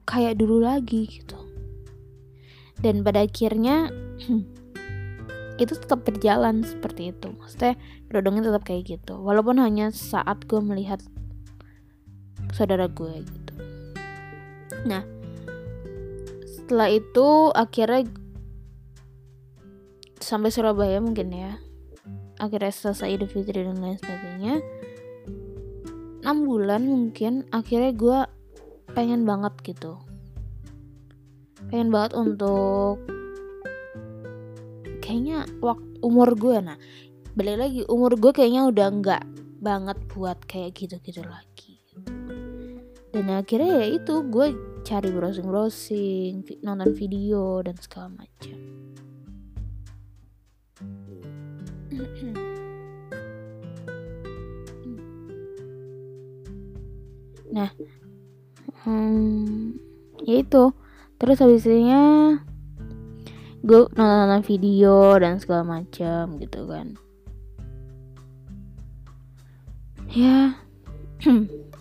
[0.05, 1.40] kayak dulu lagi gitu.
[2.85, 3.88] Dan pada akhirnya
[5.62, 7.33] itu tetap berjalan seperti itu.
[7.33, 7.81] Maksudnya
[8.12, 9.16] kerudungnya tetap kayak gitu.
[9.16, 11.01] Walaupun hanya saat gue melihat
[12.53, 13.55] saudara gue gitu.
[14.85, 15.09] Nah
[16.45, 18.12] setelah itu akhirnya
[20.21, 21.57] sampai Surabaya mungkin ya
[22.42, 24.59] akhirnya selesai Idul Fitri dan lain sebagainya.
[26.26, 28.18] 6 bulan mungkin akhirnya gue
[28.98, 30.02] pengen banget gitu.
[31.70, 32.98] Pengen banget untuk
[34.98, 36.78] kayaknya waktu umur gue nah
[37.38, 39.24] balik lagi umur gue kayaknya udah nggak
[39.62, 41.78] banget buat kayak gitu-gitu lagi.
[43.12, 44.46] Dan akhirnya ya itu gue
[44.83, 48.59] cari browsing browsing nonton video dan segala macam
[57.55, 57.71] nah
[58.85, 59.79] hmm,
[60.27, 60.75] ya itu.
[61.23, 62.03] Terus habisnya
[63.62, 66.99] gue nonton nonton video dan segala macam gitu kan.
[70.12, 70.61] Ya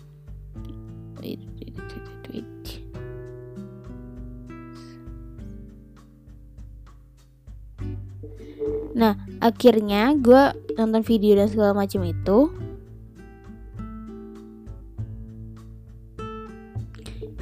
[8.92, 12.38] Nah, akhirnya gue nonton video dan segala macam itu.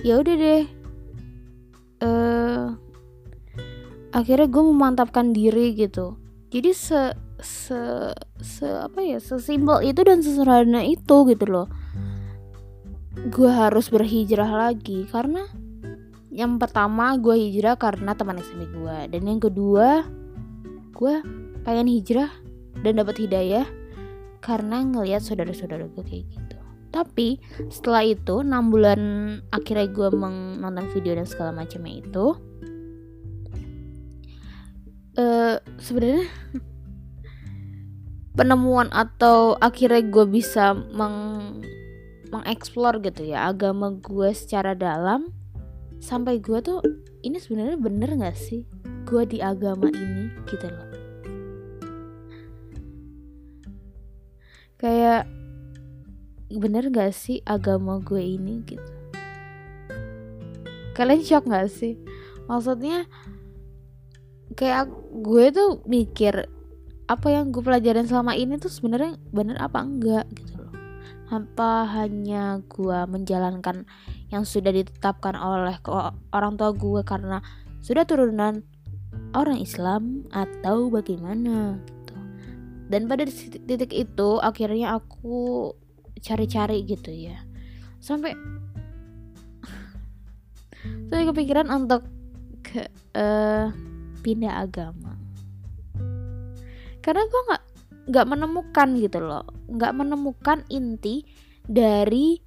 [0.01, 0.65] Ya udah deh.
[2.01, 2.73] Uh,
[4.17, 6.17] akhirnya gue memantapkan diri gitu.
[6.49, 11.67] Jadi se se se apa ya sesimpel itu dan sesederhana itu gitu loh
[13.29, 15.45] gue harus berhijrah lagi karena
[16.33, 20.07] yang pertama gue hijrah karena teman SMP gue dan yang kedua
[21.01, 21.25] gue
[21.65, 22.29] pengen hijrah
[22.85, 23.65] dan dapat hidayah
[24.45, 26.57] karena ngelihat saudara-saudara gue kayak gitu.
[26.91, 27.39] Tapi
[27.71, 29.01] setelah itu 6 bulan
[29.55, 32.35] akhirnya gue menonton video dan segala macamnya itu
[35.15, 36.27] uh, sebenarnya
[38.35, 41.61] penemuan atau akhirnya gue bisa meng
[42.31, 45.35] mengeksplor gitu ya agama gue secara dalam
[45.99, 46.79] sampai gue tuh
[47.27, 48.65] ini sebenarnya bener gak sih?
[49.05, 50.89] Gue di agama ini gitu loh
[54.81, 55.29] kayak
[56.49, 58.90] bener gak sih agama gue ini gitu?
[60.97, 62.01] Kalian shock gak sih?
[62.49, 63.05] Maksudnya
[64.57, 64.90] kayak
[65.21, 66.49] gue tuh mikir
[67.07, 70.75] apa yang gue pelajarin selama ini tuh sebenarnya bener apa enggak gitu loh.
[71.31, 73.87] Apa hanya gue menjalankan
[74.33, 75.79] yang sudah ditetapkan oleh
[76.35, 77.38] orang tua gue karena
[77.79, 78.66] sudah turunan
[79.35, 81.79] orang Islam atau bagaimana
[82.90, 83.22] dan pada
[83.70, 85.70] titik itu akhirnya aku
[86.18, 87.38] cari-cari gitu ya.
[88.03, 88.35] Sampai
[91.09, 92.03] saya kepikiran untuk
[92.66, 93.70] ke uh,
[94.26, 95.14] pindah agama.
[96.98, 97.64] Karena gue nggak
[98.11, 99.46] nggak menemukan gitu loh.
[99.70, 101.22] Nggak menemukan inti
[101.62, 102.42] dari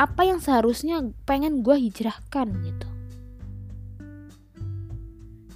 [0.00, 2.88] apa yang seharusnya pengen gue hijrahkan gitu.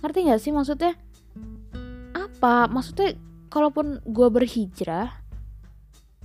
[0.04, 0.94] Ngerti nggak sih maksudnya?
[2.12, 2.70] Apa?
[2.70, 5.24] Maksudnya kalaupun gue berhijrah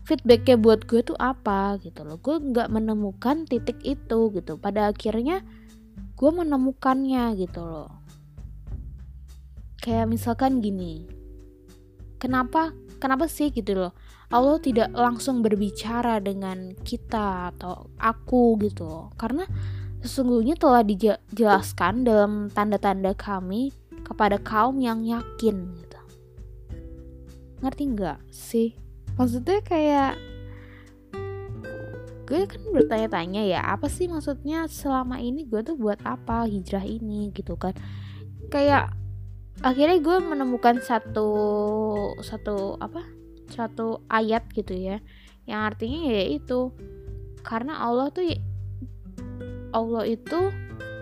[0.03, 2.19] feedbacknya buat gue tuh apa gitu loh.
[2.19, 4.59] Gue nggak menemukan titik itu gitu.
[4.59, 5.41] Pada akhirnya
[6.19, 7.91] gue menemukannya gitu loh.
[9.79, 11.23] Kayak misalkan gini
[12.23, 12.71] kenapa
[13.03, 13.91] kenapa sih gitu loh?
[14.31, 19.07] Allah tidak langsung berbicara dengan kita atau aku gitu loh.
[19.19, 19.45] karena
[20.03, 23.71] sesungguhnya telah dijelaskan dalam tanda-tanda kami
[24.03, 25.92] kepada kaum yang yakin gitu
[27.63, 28.75] ngerti nggak sih?
[29.15, 30.19] Maksudnya kayak
[32.23, 37.31] gue kan bertanya-tanya ya apa sih maksudnya selama ini gue tuh buat apa hijrah ini
[37.31, 37.73] gitu kan.
[38.51, 38.93] Kayak
[39.63, 41.29] akhirnya gue menemukan satu
[42.19, 43.05] satu apa
[43.47, 44.97] satu ayat gitu ya
[45.45, 46.73] yang artinya ya itu
[47.45, 48.25] karena Allah tuh
[49.75, 50.49] Allah itu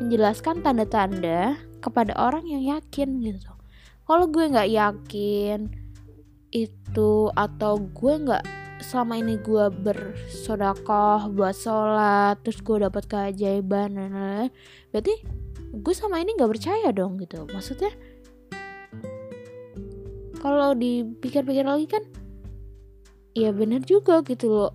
[0.01, 3.51] menjelaskan tanda-tanda kepada orang yang yakin gitu.
[4.05, 5.80] Kalau gue nggak yakin
[6.51, 8.43] itu atau gue nggak
[8.83, 14.51] selama ini gue bersodakoh buat sholat terus gue dapat keajaiban dan lain-lain
[14.89, 15.15] berarti
[15.71, 17.47] gue sama ini nggak percaya dong gitu.
[17.47, 17.91] Maksudnya
[20.43, 22.03] kalau dipikir-pikir lagi kan
[23.31, 24.73] ya bener juga gitu loh.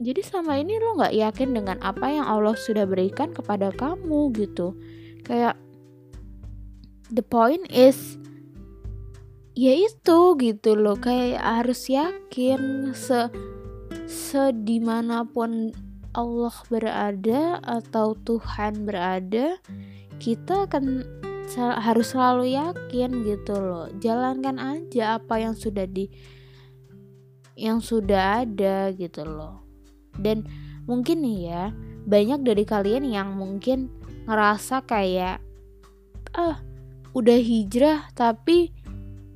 [0.00, 4.74] Jadi selama ini lo nggak yakin dengan apa yang Allah sudah berikan kepada kamu gitu.
[5.22, 5.54] Kayak
[7.12, 8.19] the point is
[9.60, 13.28] ya itu gitu loh kayak harus yakin se
[14.08, 15.76] sedimanapun
[16.16, 19.60] Allah berada atau Tuhan berada
[20.16, 21.04] kita akan
[21.58, 23.92] harus selalu yakin gitu loh.
[24.00, 26.08] Jalankan aja apa yang sudah di
[27.58, 29.60] yang sudah ada gitu loh.
[30.16, 30.48] Dan
[30.88, 31.64] mungkin nih ya
[32.08, 33.92] banyak dari kalian yang mungkin
[34.24, 35.44] ngerasa kayak
[36.32, 36.62] ah
[37.12, 38.70] udah hijrah tapi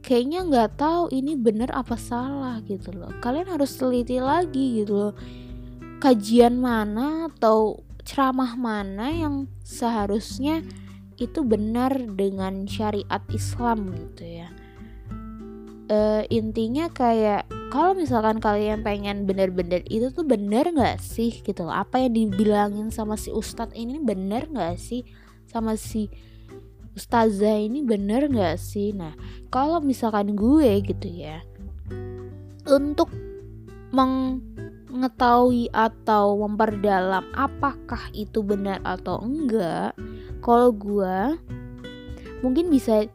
[0.05, 3.09] kayaknya nggak tahu ini bener apa salah gitu loh.
[3.25, 5.15] Kalian harus teliti lagi gitu loh.
[6.05, 10.61] Kajian mana atau ceramah mana yang seharusnya
[11.17, 14.49] itu benar dengan syariat Islam gitu ya.
[15.85, 21.73] Uh, intinya kayak kalau misalkan kalian pengen bener-bener itu tuh bener nggak sih gitu loh?
[21.73, 25.09] Apa yang dibilangin sama si ustadz ini bener nggak sih?
[25.49, 26.13] Sama si
[26.95, 28.95] ustazah ini bener nggak sih?
[28.95, 29.15] Nah
[29.51, 31.43] kalau misalkan gue gitu ya
[32.65, 33.13] untuk
[33.93, 39.93] mengetahui atau memperdalam apakah itu benar atau enggak
[40.41, 41.37] kalau gue
[42.41, 43.07] mungkin bisa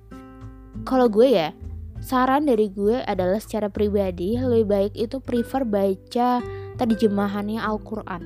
[0.88, 1.50] kalau gue ya
[2.00, 6.40] saran dari gue adalah secara pribadi lebih baik itu prefer baca
[6.80, 8.24] terjemahannya Al-Quran.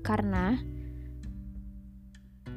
[0.00, 0.56] Karena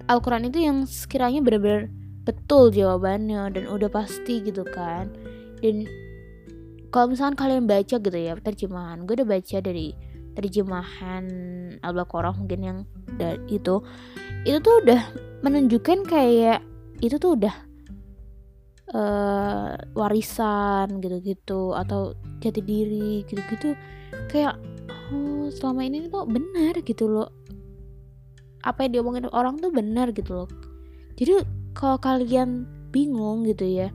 [0.08, 1.92] Al-Quran itu yang sekiranya benar-benar
[2.24, 5.12] betul jawabannya dan udah pasti gitu kan.
[5.60, 5.88] Dan
[6.94, 9.98] kalau misalkan kalian baca gitu ya terjemahan gue udah baca dari
[10.34, 11.26] terjemahan
[11.82, 12.78] Al-Baqarah mungkin yang
[13.50, 13.82] itu
[14.44, 15.02] itu tuh udah
[15.46, 16.62] menunjukkan kayak
[17.02, 17.56] itu tuh udah
[18.94, 23.74] uh, warisan gitu-gitu atau jati diri gitu-gitu.
[24.30, 24.58] Kayak
[25.14, 27.30] oh selama ini tuh benar gitu loh.
[28.64, 30.50] Apa yang diomongin orang tuh benar gitu loh.
[31.20, 33.90] Jadi kalau kalian bingung gitu ya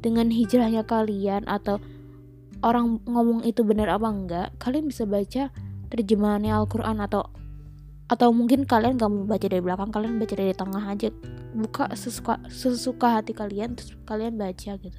[0.00, 1.76] dengan hijrahnya kalian atau
[2.64, 5.52] orang ngomong itu benar apa enggak kalian bisa baca
[5.92, 7.28] terjemahannya Al-Quran atau
[8.10, 11.14] atau mungkin kalian gak mau baca dari belakang kalian baca dari tengah aja.
[11.54, 14.98] Buka sesuka sesuka hati kalian terus kalian baca gitu.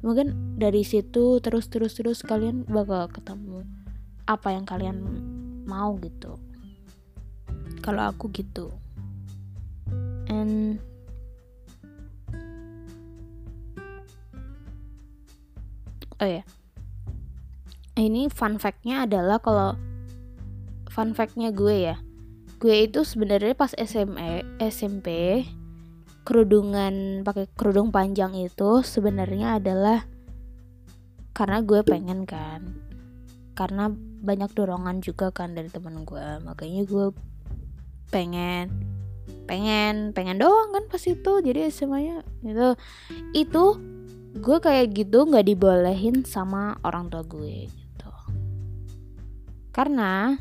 [0.00, 3.68] Mungkin dari situ terus terus terus kalian bakal ketemu
[4.24, 4.96] apa yang kalian
[5.68, 6.40] mau gitu.
[7.84, 8.72] Kalau aku gitu.
[10.32, 10.80] And
[16.22, 16.46] oh ya
[18.00, 19.76] ini fun factnya adalah kalau
[20.88, 21.96] fun factnya gue ya.
[22.56, 25.42] Gue itu sebenarnya pas SMA SMP
[26.22, 30.06] kerudungan pakai kerudung panjang itu sebenarnya adalah
[31.36, 32.80] karena gue pengen kan.
[33.52, 36.40] Karena banyak dorongan juga kan dari temen gue.
[36.44, 37.06] Makanya gue
[38.08, 38.72] pengen
[39.44, 41.32] pengen pengen doang kan pas itu.
[41.44, 42.72] Jadi semuanya itu
[43.36, 43.64] itu
[44.32, 48.10] gue kayak gitu nggak dibolehin sama orang tua gue gitu.
[49.72, 50.36] Karena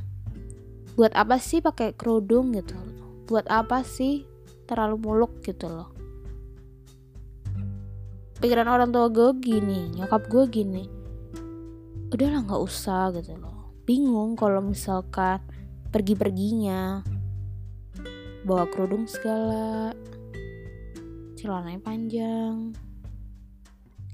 [0.96, 2.76] buat apa sih pakai kerudung gitu?
[3.28, 4.24] Buat apa sih
[4.64, 5.92] terlalu muluk gitu loh?
[8.40, 10.84] Pikiran orang tua gue gini nyokap gue gini
[12.12, 13.76] udahlah nggak usah gitu loh.
[13.88, 15.40] Bingung kalau misalkan
[15.92, 17.04] pergi-perginya
[18.48, 19.96] bawa kerudung segala
[21.40, 22.76] celananya panjang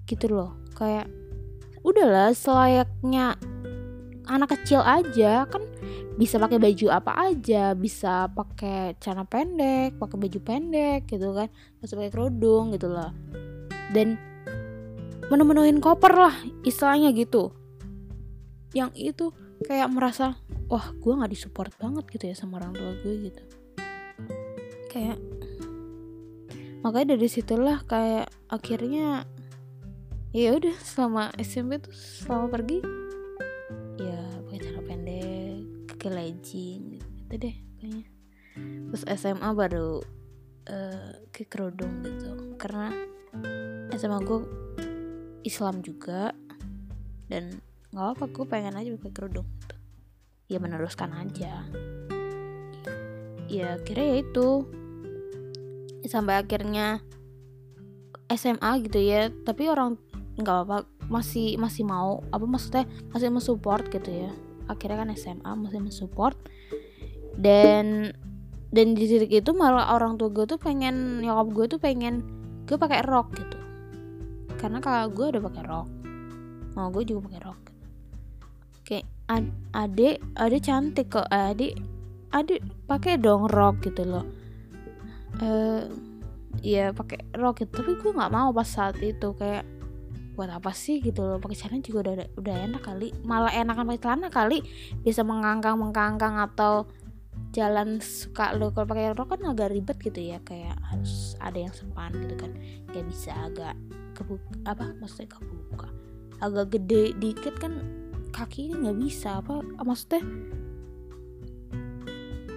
[0.07, 0.55] gitu loh.
[0.73, 1.11] Kayak
[1.83, 3.35] udahlah selayaknya
[4.27, 5.63] anak kecil aja kan
[6.19, 11.51] bisa pakai baju apa aja bisa pakai celana pendek pakai baju pendek gitu kan.
[11.83, 13.11] Bisa pakai kerudung gitu loh.
[13.91, 14.17] Dan
[15.27, 17.51] menu-menuin koper lah istilahnya gitu.
[18.71, 19.25] Yang itu
[19.67, 23.43] kayak merasa wah gue nggak disupport banget gitu ya sama orang tua gue gitu.
[24.91, 25.19] Kayak
[26.85, 29.27] makanya dari situlah kayak akhirnya
[30.35, 32.79] ya udah selama SMP tuh selama pergi
[36.07, 38.07] pakai legging gitu deh kayaknya.
[38.87, 39.99] Terus SMA baru
[40.71, 42.55] uh, ke kerudung gitu.
[42.55, 42.95] Karena
[43.91, 44.39] SMA gue
[45.43, 46.31] Islam juga
[47.27, 47.59] dan
[47.91, 49.75] nggak apa gue pengen aja pakai kerudung gitu.
[50.47, 51.67] ya meneruskan aja.
[53.51, 54.63] Ya kira ya itu.
[56.07, 57.03] Sampai akhirnya
[58.31, 59.27] SMA gitu ya.
[59.43, 59.99] Tapi orang
[60.37, 64.31] nggak apa masih masih mau apa maksudnya masih mau support gitu ya.
[64.69, 66.37] Akhirnya kan SMA masih mensupport.
[67.37, 68.11] Dan
[68.69, 72.25] dan di titik itu malah orang tua gue tuh pengen nyokap gue tuh pengen
[72.67, 73.57] gue pakai rok gitu.
[74.57, 75.87] Karena kalau gue udah pakai rok.
[76.75, 77.67] Mau gue juga pakai rok.
[79.27, 79.43] Ad
[79.75, 81.27] adik adik cantik kok.
[81.27, 81.75] Adik
[82.31, 84.25] adik pakai dong rok gitu loh.
[85.39, 85.83] Eh uh,
[86.63, 87.83] ya pakai rok gitu.
[87.83, 89.35] Tapi gue nggak mau pas saat itu.
[89.35, 89.67] Kayak
[90.37, 91.41] buat apa sih gitu loh.
[91.41, 93.09] Pakai celana juga udah udah enak kali.
[93.25, 94.61] Malah enakan pakai celana kali.
[95.01, 96.85] Bisa mengangkang mengangkang atau
[97.57, 98.69] jalan suka lo.
[98.69, 100.37] Kalau pakai rok kan agak ribet gitu ya.
[100.45, 102.53] Kayak harus ada yang sepan gitu kan.
[102.93, 103.73] Kayak bisa agak
[104.13, 105.89] kebuka apa maksudnya kebuka.
[106.37, 107.81] Agak gede dikit kan
[108.29, 109.41] kaki ini nggak bisa.
[109.41, 110.21] Apa maksudnya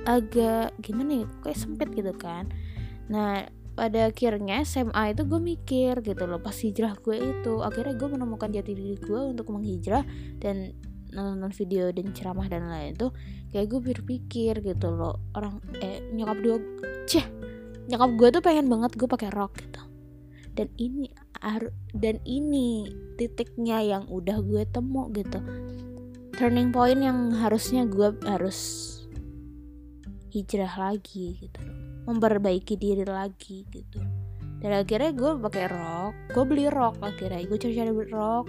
[0.05, 1.27] agak gimana ya?
[1.41, 2.53] Kayak sempit gitu kan.
[3.09, 3.49] Nah
[3.81, 7.65] pada akhirnya SMA itu gue mikir gitu loh pas hijrah gue itu.
[7.65, 10.05] Akhirnya gue menemukan jati diri gue untuk menghijrah
[10.37, 10.77] dan
[11.17, 13.09] nonton video dan ceramah dan lain itu
[13.51, 16.57] kayak gue berpikir gitu loh orang eh nyokap dua
[17.11, 17.27] ceh
[17.91, 19.81] nyokap gue tuh pengen banget gue pakai rok gitu.
[20.53, 21.09] Dan ini
[21.97, 22.85] dan ini
[23.17, 25.41] titiknya yang udah gue temu gitu.
[26.37, 28.59] Turning point yang harusnya gue harus
[30.31, 34.01] hijrah lagi gitu memperbaiki diri lagi gitu.
[34.61, 37.45] Dan akhirnya gue pakai rok gue beli rok akhirnya.
[37.49, 38.47] Gue cari-cari rok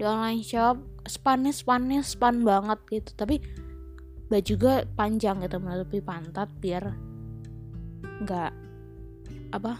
[0.00, 3.10] di online shop spannya spannya span banget gitu.
[3.18, 3.42] Tapi
[4.30, 6.94] baju juga panjang gitu menutupi pantat biar
[8.22, 8.52] nggak
[9.50, 9.72] apa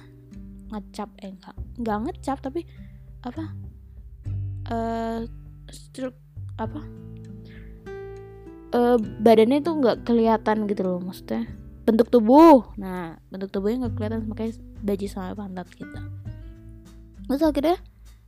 [0.74, 2.66] ngecap eh enggak enggak ngecap tapi
[3.22, 3.44] apa
[4.66, 5.20] eh uh,
[5.70, 6.18] struk
[6.58, 6.82] apa
[8.74, 11.46] uh, badannya tuh nggak kelihatan gitu loh maksudnya
[11.84, 12.70] bentuk tubuh.
[12.76, 16.02] Nah bentuk tubuhnya nggak kelihatan makanya baju sama pantat kita
[17.30, 17.78] terus akhirnya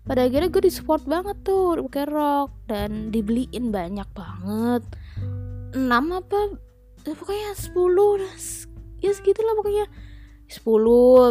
[0.03, 2.51] pada akhirnya gue disupport banget tuh pakai rok.
[2.67, 4.83] Dan dibeliin banyak banget.
[5.75, 6.59] Enam apa
[7.03, 8.19] ya pokoknya sepuluh
[9.03, 9.87] ya segitulah pokoknya.
[10.53, 10.69] 10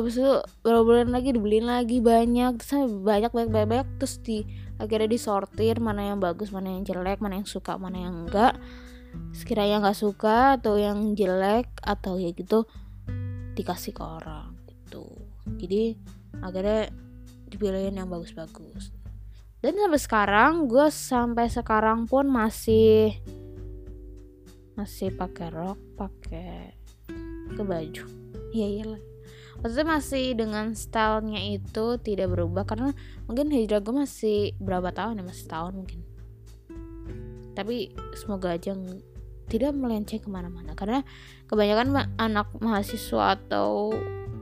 [0.01, 0.33] habis itu
[0.65, 2.57] beberapa bulan lagi dibeliin lagi banyak.
[2.57, 3.87] Terus banyak banyak banyak, banyak.
[4.01, 4.41] Terus di
[4.81, 8.57] akhirnya disortir mana yang bagus mana yang jelek mana yang suka mana yang enggak
[9.31, 12.67] sekiranya nggak suka atau yang jelek atau ya gitu
[13.55, 15.07] dikasih ke orang gitu.
[15.59, 15.95] Jadi
[16.39, 16.91] akhirnya
[17.51, 18.95] dipilihin yang bagus-bagus.
[19.61, 23.13] Dan sampai sekarang gue sampai sekarang pun masih
[24.73, 26.73] masih pakai rok pakai
[27.53, 28.03] ke baju.
[28.55, 29.01] Iya iyalah.
[29.61, 32.97] Maksudnya masih dengan stylenya itu tidak berubah karena
[33.29, 36.01] mungkin hijrah gue masih berapa tahun ya masih tahun mungkin
[37.53, 38.75] tapi semoga aja
[39.51, 41.03] tidak melenceng ke mana-mana karena
[41.51, 43.91] kebanyakan ma anak mahasiswa atau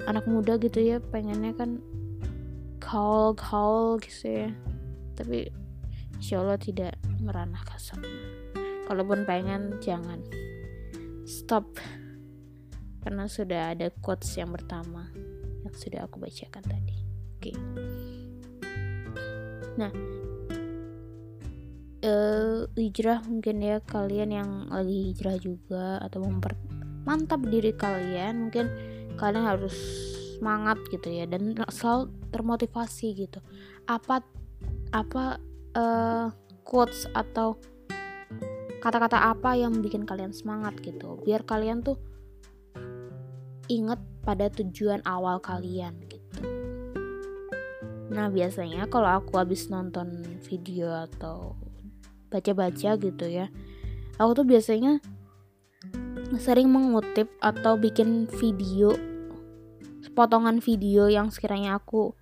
[0.06, 1.82] anak muda gitu ya pengennya kan
[2.78, 4.50] call call gitu ya
[5.18, 5.50] tapi
[6.22, 7.76] insya Allah tidak meranah ke
[8.86, 10.22] kalaupun pengen jangan
[11.26, 11.66] stop
[13.06, 15.10] karena sudah ada quotes yang pertama
[15.64, 16.98] yang sudah aku bacakan tadi.
[17.40, 17.54] Oke.
[17.54, 17.56] Okay.
[19.80, 19.92] Nah,
[22.04, 28.68] uh, hijrah mungkin ya kalian yang lagi hijrah juga atau mempermantap diri kalian, mungkin
[29.20, 29.76] kalian harus
[30.38, 33.40] semangat gitu ya dan selalu termotivasi gitu.
[33.88, 34.24] Apa
[34.96, 35.38] apa
[35.76, 36.32] uh,
[36.64, 37.60] quotes atau
[38.80, 42.00] kata-kata apa yang bikin kalian semangat gitu biar kalian tuh
[43.68, 46.42] inget pada tujuan awal kalian gitu.
[48.10, 51.54] Nah biasanya kalau aku habis nonton video atau
[52.30, 53.50] baca-baca gitu ya,
[54.22, 55.02] aku tuh biasanya
[56.38, 58.94] sering mengutip atau bikin video
[60.14, 62.14] potongan video yang sekiranya aku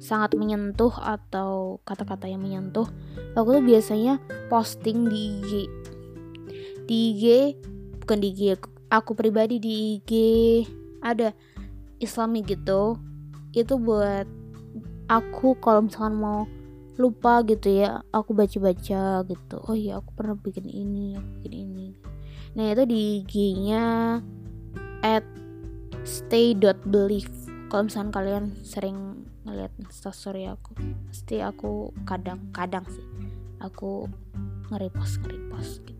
[0.00, 2.88] sangat menyentuh atau kata-kata yang menyentuh
[3.36, 4.16] aku tuh biasanya
[4.48, 5.52] posting di IG
[6.88, 7.24] di IG
[8.00, 8.42] bukan di IG
[8.90, 10.10] aku pribadi di IG
[11.00, 11.32] ada
[12.02, 12.96] islami gitu.
[13.54, 14.26] Itu buat
[15.06, 16.48] aku kalau misalkan mau
[17.00, 19.56] lupa gitu ya aku baca-baca gitu.
[19.64, 21.88] Oh iya aku pernah bikin ini aku bikin ini.
[22.52, 24.20] Nah itu di IG-nya
[25.00, 25.24] at
[26.04, 27.32] stay.believe
[27.72, 30.76] kalau misalkan kalian sering ngeliat instastory aku
[31.08, 33.06] pasti aku kadang-kadang sih
[33.64, 34.04] aku
[34.68, 35.98] nge-repost nge-repost gitu.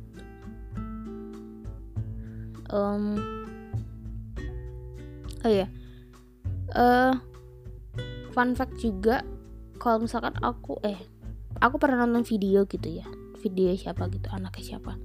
[2.71, 3.19] Um,
[5.43, 5.67] oh ya
[6.75, 7.19] uh,
[8.31, 9.27] fun fact juga
[9.81, 11.01] kalau misalkan aku eh
[11.57, 13.09] aku pernah nonton video gitu ya.
[13.41, 15.01] Video siapa gitu anaknya siapa.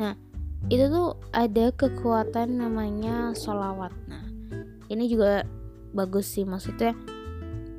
[0.00, 0.16] Nah
[0.72, 4.24] itu tuh ada kekuatan namanya solawat nah
[4.88, 5.44] ini juga
[5.92, 6.96] bagus sih maksudnya.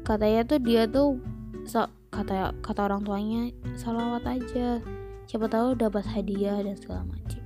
[0.05, 1.17] Katanya tuh dia tuh
[1.65, 4.77] so, kata kata orang tuanya solawat aja.
[5.25, 7.41] Siapa tahu dapat hadiah dan segala macam.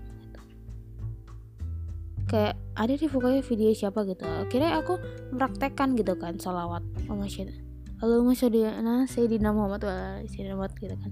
[2.28, 4.28] Kayak ada di pokoknya video siapa gitu.
[4.28, 5.00] Akhirnya aku
[5.32, 7.63] mempraktekkan gitu kan salawat Allahumma syahid
[8.04, 11.12] Allahumma syahidina Sayyidina Muhammad wa Sayyidina Muhammad gitu kan.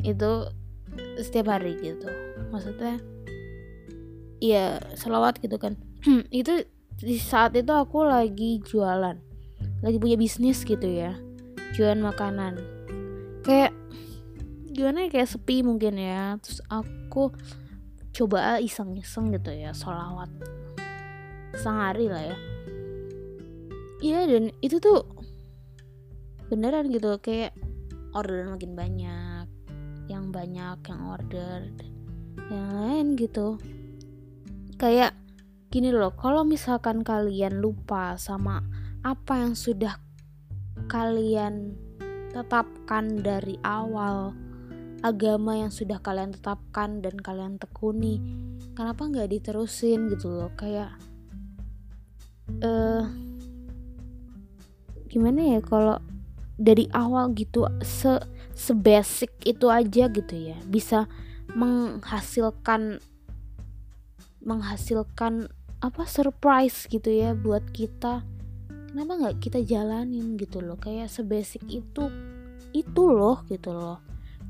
[0.00, 0.30] Itu
[1.20, 2.08] setiap hari gitu.
[2.48, 2.96] Maksudnya
[4.40, 5.76] iya salawat gitu kan.
[6.32, 6.64] Itu
[6.94, 9.20] di saat itu aku lagi jualan.
[9.84, 11.12] Lagi punya bisnis gitu ya.
[11.76, 12.56] Jualan makanan.
[13.44, 13.76] Kayak
[14.72, 16.40] gimana ya kayak sepi mungkin ya.
[16.40, 17.36] Terus aku
[18.14, 20.30] coba iseng-iseng gitu ya solawat
[21.58, 22.36] sehari lah ya.
[24.04, 25.13] Iya dan itu tuh
[26.54, 27.50] beneran gitu kayak
[28.14, 29.46] order makin banyak
[30.06, 31.66] yang banyak yang order
[32.46, 33.58] yang lain gitu.
[34.78, 35.18] Kayak
[35.74, 38.62] gini loh kalau misalkan kalian lupa sama
[39.02, 39.98] apa yang sudah
[40.86, 41.74] kalian
[42.30, 44.30] tetapkan dari awal
[45.02, 48.22] agama yang sudah kalian tetapkan dan kalian tekuni
[48.78, 50.50] kenapa nggak diterusin gitu loh?
[50.54, 50.94] Kayak
[52.62, 53.02] eh uh,
[55.10, 55.98] gimana ya kalau
[56.54, 58.22] dari awal gitu se
[58.54, 60.58] sebasic itu aja gitu ya.
[60.66, 61.10] Bisa
[61.54, 63.02] menghasilkan
[64.44, 65.48] menghasilkan
[65.80, 68.24] apa surprise gitu ya buat kita.
[68.94, 70.78] Kenapa nggak kita jalanin gitu loh?
[70.78, 72.08] Kayak sebasic itu
[72.70, 73.98] itu loh gitu loh.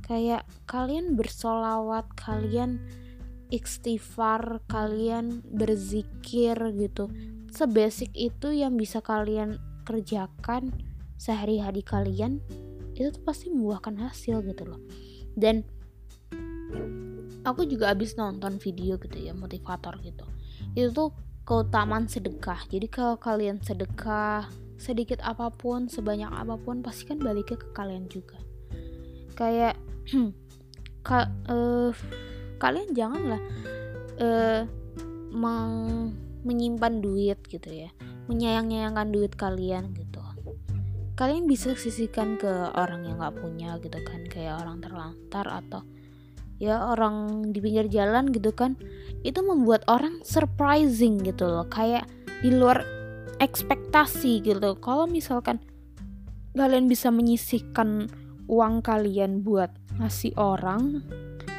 [0.05, 2.76] Kayak kalian bersolawat kalian
[3.48, 7.09] istighfar kalian berzikir gitu.
[7.55, 10.74] Sebasic itu yang bisa kalian kerjakan
[11.25, 12.45] sehari-hari kalian
[12.93, 14.81] itu tuh pasti membuahkan hasil gitu loh.
[15.33, 15.64] Dan
[17.49, 20.29] aku juga habis nonton video gitu ya motivator gitu.
[20.77, 21.09] Itu tuh
[21.49, 22.68] keutamaan sedekah.
[22.68, 28.05] Jadi kalau kalian sedekah sedikit apa pun sebanyak apa pun pasti kan baliknya ke kalian
[28.12, 28.37] juga.
[29.33, 29.81] Kayak
[31.09, 31.91] ka, uh,
[32.61, 33.41] kalian janganlah
[34.20, 34.62] uh,
[35.33, 36.12] meng
[36.45, 37.89] menyimpan duit gitu ya.
[38.29, 40.24] Menyayang-nyayangkan duit kalian gitu
[41.14, 45.82] kalian bisa sisihkan ke orang yang nggak punya gitu kan kayak orang terlantar atau
[46.58, 48.78] ya orang di pinggir jalan gitu kan
[49.22, 52.06] itu membuat orang surprising gitu loh kayak
[52.42, 52.84] di luar
[53.38, 54.76] ekspektasi gitu.
[54.78, 55.58] Kalau misalkan
[56.54, 58.06] kalian bisa menyisihkan
[58.46, 61.02] uang kalian buat ngasih orang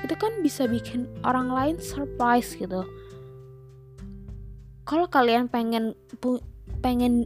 [0.05, 2.85] itu kan bisa bikin orang lain surprise gitu.
[4.85, 5.97] Kalau kalian pengen
[6.85, 7.25] pengen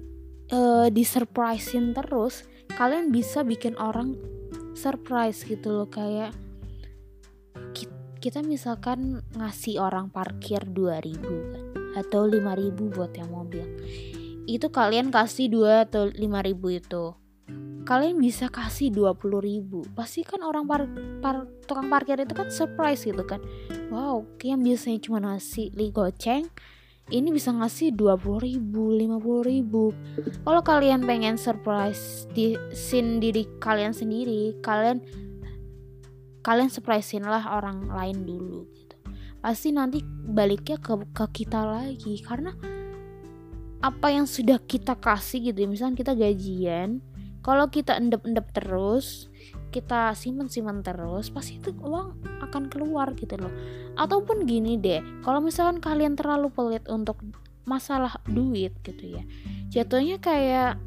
[0.54, 2.45] uh, disurprisein terus
[2.78, 4.16] kalian bisa bikin orang
[4.78, 6.34] surprise gitu loh kayak
[8.20, 11.64] kita misalkan ngasih orang parkir 2000 kan
[11.95, 13.66] atau 5000 buat yang mobil.
[14.45, 17.04] Itu kalian kasih 2 atau 5000 itu.
[17.88, 19.82] Kalian bisa kasih 20 ribu.
[19.97, 20.86] Pasti kan orang par,
[21.24, 23.41] par, tukang parkir itu kan surprise gitu kan.
[23.89, 26.45] Wow yang biasanya cuma ngasih li goceng
[27.10, 29.84] ini bisa ngasih 20 ribu 50 ribu.
[30.45, 35.01] Kalau kalian pengen surprise di scene diri kalian sendiri kalian
[36.45, 38.95] kalian surprisein lah orang lain dulu gitu.
[39.41, 42.53] Pasti nanti baliknya ke, ke kita lagi karena
[43.80, 46.99] apa yang sudah kita kasih gitu ya misalnya kita gajian
[47.39, 49.28] kalau kita endep-endep terus
[49.70, 53.53] kita simpen-simpen terus pasti itu uang akan keluar gitu loh.
[53.95, 57.22] Ataupun gini deh kalau misalkan kalian terlalu pelit untuk
[57.70, 59.24] masalah duit gitu ya
[59.70, 60.82] jatuhnya kayak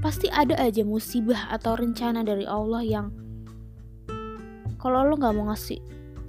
[0.00, 3.12] pasti ada aja musibah atau rencana dari Allah yang
[4.80, 5.78] kalau lo nggak mau ngasih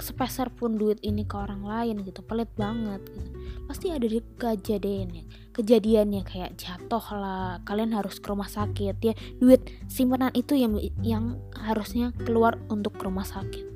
[0.03, 3.32] sepeser pun duit ini ke orang lain gitu pelit banget gitu
[3.63, 9.13] pasti ada di kejadiannya kejadiannya kayak jatuh lah kalian harus ke rumah sakit ya.
[9.37, 13.69] Duit simpanan itu yang yang harusnya keluar untuk ke rumah sakit.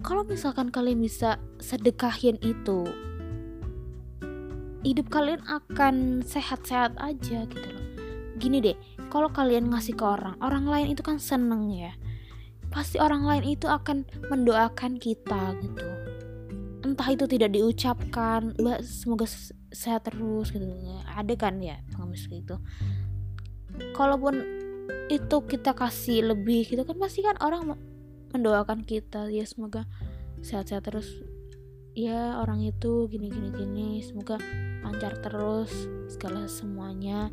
[0.00, 2.88] Kalau misalkan kalian bisa sedekahin itu
[4.86, 7.86] hidup kalian akan sehat-sehat aja gitu loh.
[8.40, 8.76] Gini deh
[9.12, 11.92] kalau kalian ngasih ke orang orang lain itu kan seneng ya.
[12.72, 15.95] Pasti orang lain itu akan mendoakan kita gitu
[16.86, 18.54] entah itu tidak diucapkan
[18.86, 19.26] semoga
[19.74, 20.64] sehat terus gitu.
[21.10, 22.62] Ada kan ya pengemis gitu.
[23.92, 24.40] Kalaupun
[25.10, 27.74] itu kita kasih lebih gitu kan pasti kan orang
[28.30, 29.90] mendoakan kita ya semoga
[30.46, 31.10] sehat-sehat terus.
[31.96, 34.36] Ya orang itu gini gini gini semoga
[34.84, 35.72] lancar terus
[36.12, 37.32] segala semuanya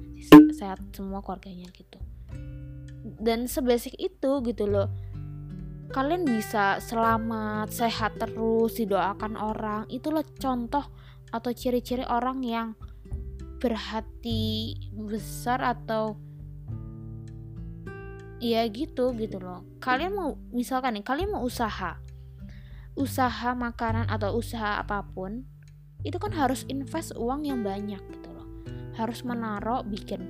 [0.55, 1.99] sehat semua keluarganya gitu.
[3.19, 4.87] Dan sebasic itu gitu loh
[5.93, 9.85] kalian bisa selamat, sehat terus, didoakan orang.
[9.93, 10.81] Itulah contoh
[11.29, 12.73] atau ciri-ciri orang yang
[13.61, 16.17] berhati besar atau
[18.41, 19.61] ya gitu gitu loh.
[19.77, 22.01] Kalian mau misalkan nih, kalian mau usaha.
[22.97, 25.45] Usaha makanan atau usaha apa pun,
[26.01, 28.49] itu kan harus invest uang yang banyak gitu loh.
[28.97, 30.25] Harus menaruh bikin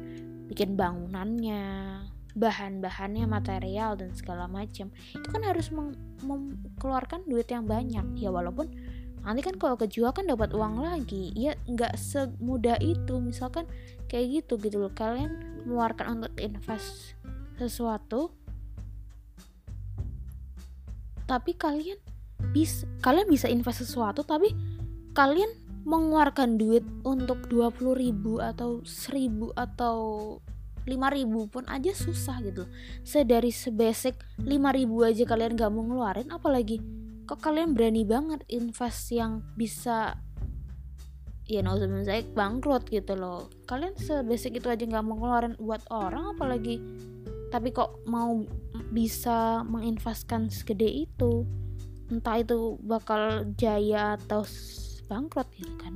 [0.51, 2.02] bikin bangunannya,
[2.33, 5.69] bahan-bahannya material dan segala macam itu kan harus
[6.25, 8.05] mengeluarkan duit yang banyak.
[8.17, 8.73] Ya walaupun
[9.23, 11.29] nanti kan kalau kejual kan dapat uang lagi.
[11.37, 13.21] Ya nggak semudah itu.
[13.21, 13.69] Misalkan
[14.09, 14.93] kayak gitu gitu loh.
[14.93, 17.15] Kalian mengeluarkan untuk invest
[17.57, 18.33] sesuatu
[21.23, 21.95] tapi kalian
[22.51, 24.51] bisa kalian bisa invest sesuatu tapi
[25.15, 25.49] kalian
[25.83, 29.97] mengeluarkan duit untuk 20 ribu atau 1000 atau
[30.85, 32.67] 5000 pun aja susah gitu.
[33.03, 36.83] Sedari sebasic 5000 aja kalian gak mau ngeluarin apalagi
[37.23, 40.19] kok kalian berani banget invest yang bisa
[41.47, 43.47] ya no saya bangkrut gitu loh.
[43.67, 46.79] Kalian sebasic itu aja nggak mau ngeluarin buat orang apalagi
[47.51, 48.43] tapi kok mau
[48.91, 51.47] bisa menginvestkan segede itu?
[52.11, 54.43] Entah itu bakal jaya atau
[55.07, 55.93] bangkrut gitu kan.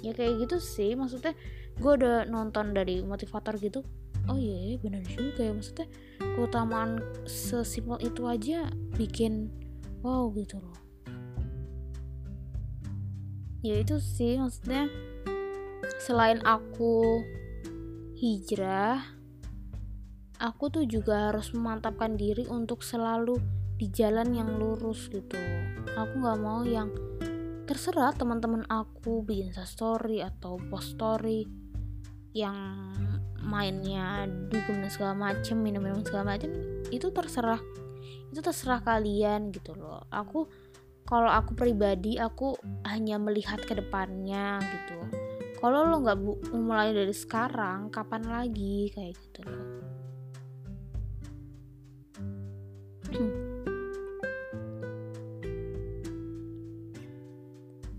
[0.00, 1.36] Ya kayak gitu sih maksudnya
[1.80, 3.80] gue udah nonton dari motivator gitu
[4.30, 5.52] oh iya, iya benar juga ya.
[5.52, 5.88] Maksudnya
[6.38, 9.50] keutamaan sesimpel itu aja bikin
[10.06, 10.78] wow gitu loh.
[13.60, 14.88] Ya itu sih maksudnya
[16.00, 17.20] selain aku
[18.16, 19.20] hijrah
[20.40, 23.36] aku tuh juga harus memantapkan diri untuk selalu
[23.76, 25.36] di jalan yang lurus gitu.
[25.96, 26.88] Aku nggak mau yang
[27.68, 31.44] terserah teman-teman aku bikin story atau post story
[32.32, 32.56] yang
[33.40, 36.52] mainnya dugem dan segala macem minum-minum segala macem
[36.92, 37.60] itu terserah.
[38.30, 40.04] Itu terserah kalian gitu loh.
[40.12, 40.46] Aku
[41.08, 42.54] kalau aku pribadi aku
[42.86, 44.98] hanya melihat ke depannya gitu.
[45.60, 46.18] Kalau lo nggak
[46.54, 48.88] mulai dari sekarang kapan lagi?
[48.94, 49.66] Kayak gitu loh.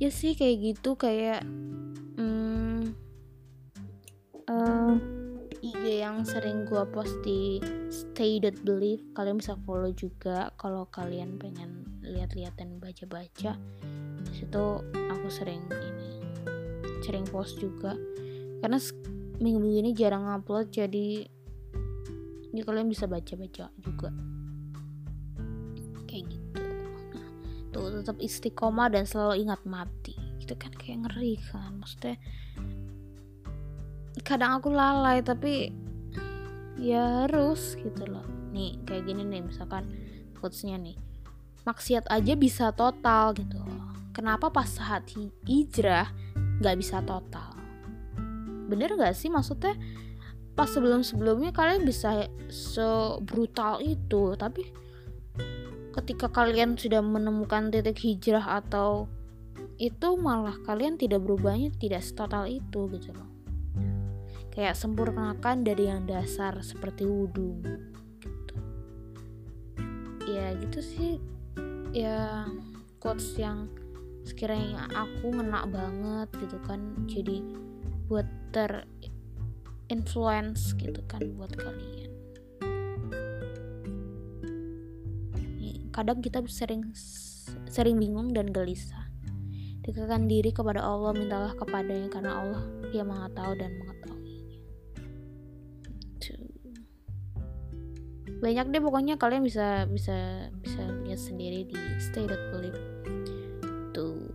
[0.02, 1.46] Ya sih kayak gitu kayak
[2.18, 2.98] hmm,
[4.50, 5.21] uh,
[5.82, 7.58] IG yang sering gue post di
[7.90, 9.02] Stay That Believe.
[9.18, 13.58] Kalian bisa follow juga kalau kalian pengen lihat-lihat dan baca-baca
[14.30, 16.22] situ aku sering ini
[17.02, 17.98] sering post juga.
[18.62, 18.78] Karena
[19.42, 21.26] minggu ini jarang upload jadi
[22.54, 24.14] ya kalian bisa baca-baca juga.
[26.06, 26.62] Kayak gitu.
[27.74, 30.14] Tuh tetap istiqomah dan selalu ingat mati.
[30.38, 32.22] Itu kan kayak ngeri kan maksudnya
[34.32, 35.76] kadang aku lalai tapi
[36.80, 38.24] ya harus gitu loh.
[38.56, 39.92] Nih kayak gini nih misalkan
[40.40, 40.96] quotesnya nih.
[41.68, 43.60] Maksiat aja bisa total gitu.
[44.16, 45.04] Kenapa pas saat
[45.44, 46.08] hijrah
[46.64, 47.52] nggak bisa total?
[48.72, 49.28] Bener gak sih?
[49.28, 49.76] Maksudnya
[50.56, 54.68] pas sebelum sebelumnya kalian bisa sebrutal itu tapi
[55.96, 59.08] ketika kalian sudah menemukan titik hijrah atau
[59.80, 63.31] itu malah kalian tidak berubahnya tidak setotal itu gitu loh
[64.52, 67.64] kayak sempurnakan dari yang dasar seperti wudhu
[68.20, 68.56] gitu.
[70.28, 71.14] Ya gitu sih.
[71.96, 72.46] Ya
[73.00, 73.72] quotes yang
[74.28, 77.08] sekiranya aku ngena banget gitu kan.
[77.08, 77.42] Jadi
[78.12, 78.84] buat ter
[79.88, 82.12] influence gitu kan buat kalian.
[85.92, 86.92] Kadang kita sering
[87.68, 89.12] sering bingung dan gelisah.
[89.84, 92.64] Dekatkan diri kepada Allah mintalah kepadanya karena Allah
[92.96, 94.11] dia maha tahu dan mengetahuinya
[98.42, 102.82] banyak deh pokoknya kalian bisa bisa bisa lihat sendiri di Stay That Believe.
[103.94, 104.34] Tuh.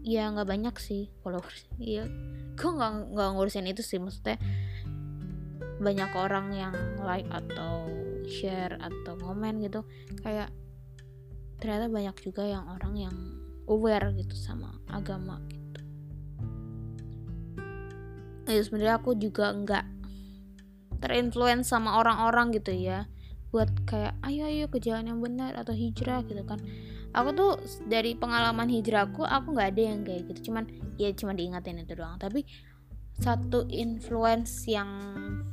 [0.00, 1.68] Ya nggak banyak sih followers.
[1.76, 2.08] Iya.
[2.56, 4.40] Gue nggak nggak ngurusin itu sih maksudnya
[5.76, 6.74] banyak orang yang
[7.04, 7.84] like atau
[8.24, 9.84] share atau komen gitu.
[10.24, 10.48] Kayak
[11.60, 13.16] ternyata banyak juga yang orang yang
[13.68, 15.80] aware gitu sama agama gitu.
[18.48, 19.84] Ya sebenarnya aku juga nggak
[21.04, 23.04] terinfluence sama orang-orang gitu ya
[23.54, 26.58] buat kayak ayo ayo ke jalan yang benar atau hijrah gitu kan.
[27.14, 30.50] Aku tuh dari pengalaman hijrahku aku nggak ada yang kayak gitu.
[30.50, 30.66] Cuman
[30.98, 32.18] ya cuma diingatin itu doang.
[32.18, 32.42] Tapi
[33.14, 34.90] satu influence yang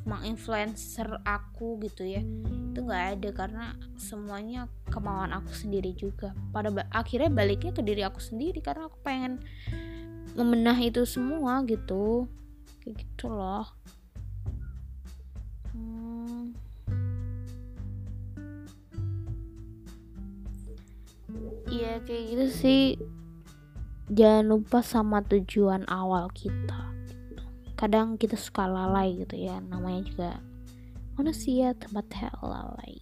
[0.10, 2.26] menginfluencer aku gitu ya
[2.74, 3.30] itu nggak ada.
[3.38, 3.66] Karena
[4.02, 6.34] semuanya kemauan aku sendiri juga.
[6.50, 8.66] Pada ba akhirnya baliknya ke diri aku sendiri.
[8.66, 9.46] Karena aku pengen
[10.34, 12.26] memenah itu semua gitu.
[12.82, 13.70] Kayak gitu loh
[21.72, 22.84] Iya kayak gitu sih.
[24.12, 26.92] Jangan lupa sama tujuan awal kita
[27.82, 30.32] kadang kita suka lalai gitu ya namanya juga
[31.18, 32.06] manusia tempat
[32.46, 33.02] lalai.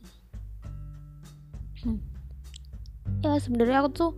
[1.84, 2.00] Hmm.
[3.20, 4.12] ya sebenarnya aku tuh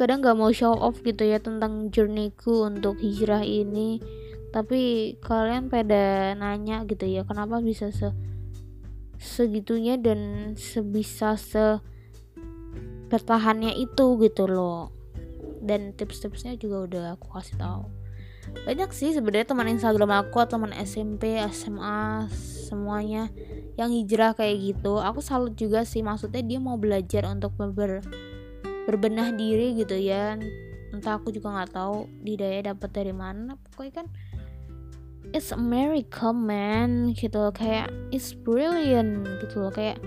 [0.00, 4.00] kadang gak mau show off gitu ya tentang journeyku untuk hijrah ini.
[4.48, 8.08] Tapi kalian pada nanya gitu ya kenapa bisa se
[9.20, 11.84] segitunya dan sebisa se
[13.08, 14.92] bertahannya itu gitu loh.
[15.64, 17.84] Dan tips-tipsnya juga udah aku kasih tahu.
[18.64, 22.28] Banyak sih sebenarnya teman Instagram aku teman SMP SMA
[22.68, 23.28] semuanya
[23.76, 25.00] yang hijrah kayak gitu.
[25.00, 28.00] Aku salut juga sih maksudnya dia mau belajar untuk ber
[28.88, 30.40] berbenah diri gitu ya.
[30.92, 33.60] Entah aku juga nggak tahu di daya dapat dari mana.
[33.60, 34.06] Pokoknya kan
[35.36, 37.52] it's America man gitu loh.
[37.52, 39.72] Kayak it's brilliant gitu loh.
[39.72, 40.00] Kayak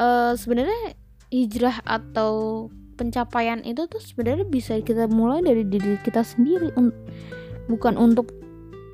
[0.00, 0.96] uh, sebenarnya
[1.32, 2.66] hijrah atau
[2.96, 6.72] pencapaian itu tuh sebenarnya bisa kita mulai dari diri kita sendiri
[7.68, 8.32] bukan untuk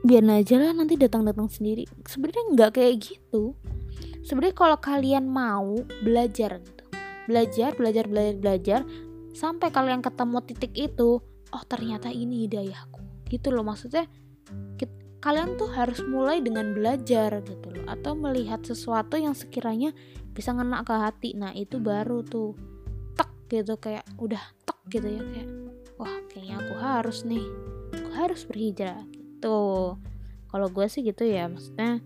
[0.03, 1.86] biar aja lah nanti datang-datang sendiri.
[2.11, 3.55] Sebenarnya nggak kayak gitu.
[4.26, 6.82] Sebenarnya kalau kalian mau belajar gitu
[7.30, 8.80] belajar belajar belajar belajar
[9.30, 11.22] sampai kalian ketemu titik itu
[11.55, 12.98] oh ternyata ini hidayahku.
[13.30, 14.11] Gitu loh maksudnya
[15.22, 19.94] kalian tuh harus mulai dengan belajar gitu loh atau melihat sesuatu yang sekiranya
[20.32, 21.36] bisa ngena ke hati.
[21.36, 22.56] Nah itu baru tuh
[23.16, 25.48] tek gitu kayak udah tek gitu ya kayak
[26.00, 27.46] wah kayaknya aku harus nih
[27.92, 29.04] aku harus berhijrah.
[29.12, 29.60] Gitu.
[30.52, 32.04] Kalau gue sih gitu ya maksudnya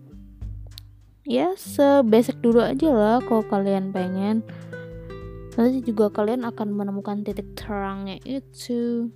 [1.27, 4.43] ya sebasic dulu aja lah kalau kalian pengen.
[5.57, 9.09] Nanti juga kalian akan menemukan titik terangnya itu.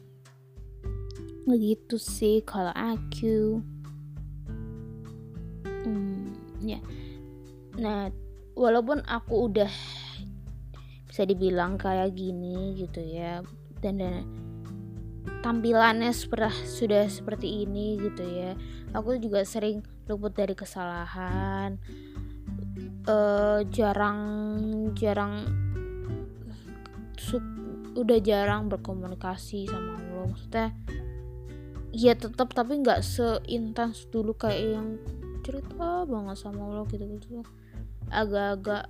[1.46, 3.62] Begitu sih kalau aku.
[5.86, 6.34] Hmm,
[6.66, 6.82] ya.
[7.78, 8.10] Nah
[8.62, 9.72] walaupun aku udah
[11.10, 13.42] bisa dibilang kayak gini gitu ya
[13.82, 14.24] dan, dan
[15.42, 18.54] tampilannya sudah sudah seperti ini gitu ya
[18.94, 21.82] aku juga sering luput dari kesalahan
[23.10, 24.22] uh, jarang
[24.94, 25.50] jarang
[27.92, 30.68] udah jarang berkomunikasi sama Allah maksudnya
[31.92, 34.88] ya tetap tapi nggak seintens dulu kayak yang
[35.44, 37.44] cerita banget sama Allah gitu gitu
[38.10, 38.90] agak-agak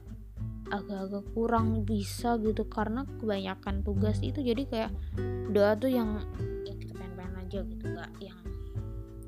[0.72, 4.92] agak-agak kurang bisa gitu karena kebanyakan tugas itu jadi kayak
[5.52, 6.24] doa tuh yang
[6.64, 8.40] yang kita pengen-pengen aja gitu nggak yang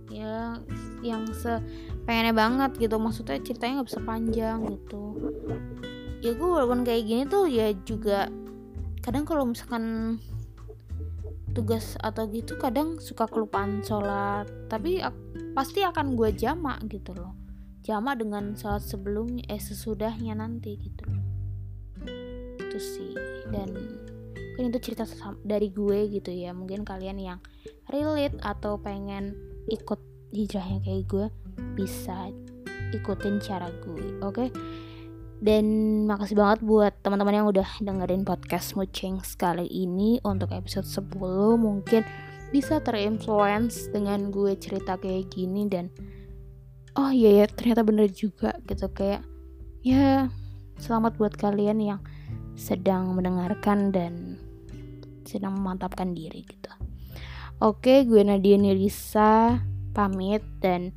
[0.07, 0.55] ya
[1.03, 1.59] yang se
[2.07, 2.95] pengennya banget gitu.
[2.95, 5.03] Maksudnya ceritanya nggak bisa panjang gitu.
[6.23, 8.31] Ya gue walaupun kayak gini tuh ya juga
[9.03, 10.15] kadang kalau misalkan
[11.51, 14.47] tugas atau gitu kadang suka kelupaan sholat.
[14.71, 15.03] Tapi
[15.51, 17.42] pasti akan gue jamak gitu loh
[17.84, 21.03] jamak dengan sholat sebelumnya eh sesudahnya nanti gitu.
[22.57, 23.13] Itu sih.
[23.51, 23.75] Dan
[24.55, 25.03] mungkin itu cerita
[25.43, 26.55] dari gue gitu ya.
[26.55, 27.39] Mungkin kalian yang
[27.91, 29.36] relate atau pengen
[29.67, 29.99] ikut
[30.31, 31.25] hijrahnya kayak gue
[31.75, 32.31] bisa
[32.95, 34.34] ikutin cara gue oke?
[34.34, 34.49] Okay?
[35.43, 35.67] Dan
[36.07, 41.19] makasih banget buat teman-teman yang udah dengerin podcast Mucing sekali ini untuk episode 10
[41.59, 42.07] mungkin
[42.55, 45.91] bisa terinfluence dengan gue cerita kayak gini dan
[46.99, 49.25] oh iya ya ternyata bener juga gitu kayak
[49.81, 50.29] ya
[50.77, 51.99] selamat buat kalian yang
[52.53, 54.37] sedang mendengarkan dan
[55.25, 56.69] sedang memantapkan diri gitu.
[57.63, 59.63] Oke, gue Nadia Nirisa
[59.95, 60.93] pamit dan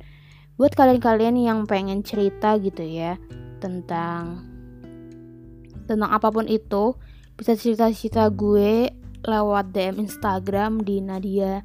[0.57, 3.15] buat kalian-kalian yang pengen cerita gitu ya
[3.61, 4.41] tentang
[5.85, 6.97] tentang apa pun itu
[7.37, 8.89] bisa cerita-cerita gue
[9.23, 11.61] lewat DM Instagram di Nadia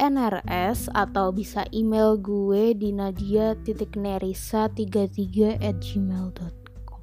[0.00, 7.00] NRS atau bisa email gue di nadia titik nerisa 33 at gmail.com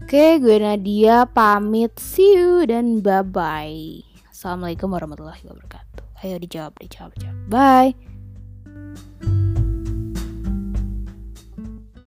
[0.00, 4.00] Oke gue Nadia pamit see you dan bye bye
[4.32, 6.24] Assalamualaikum warahmatullahi wabarakatuh.
[6.24, 7.36] Ayo dijawab dijawab dijawab.
[7.52, 8.09] Bye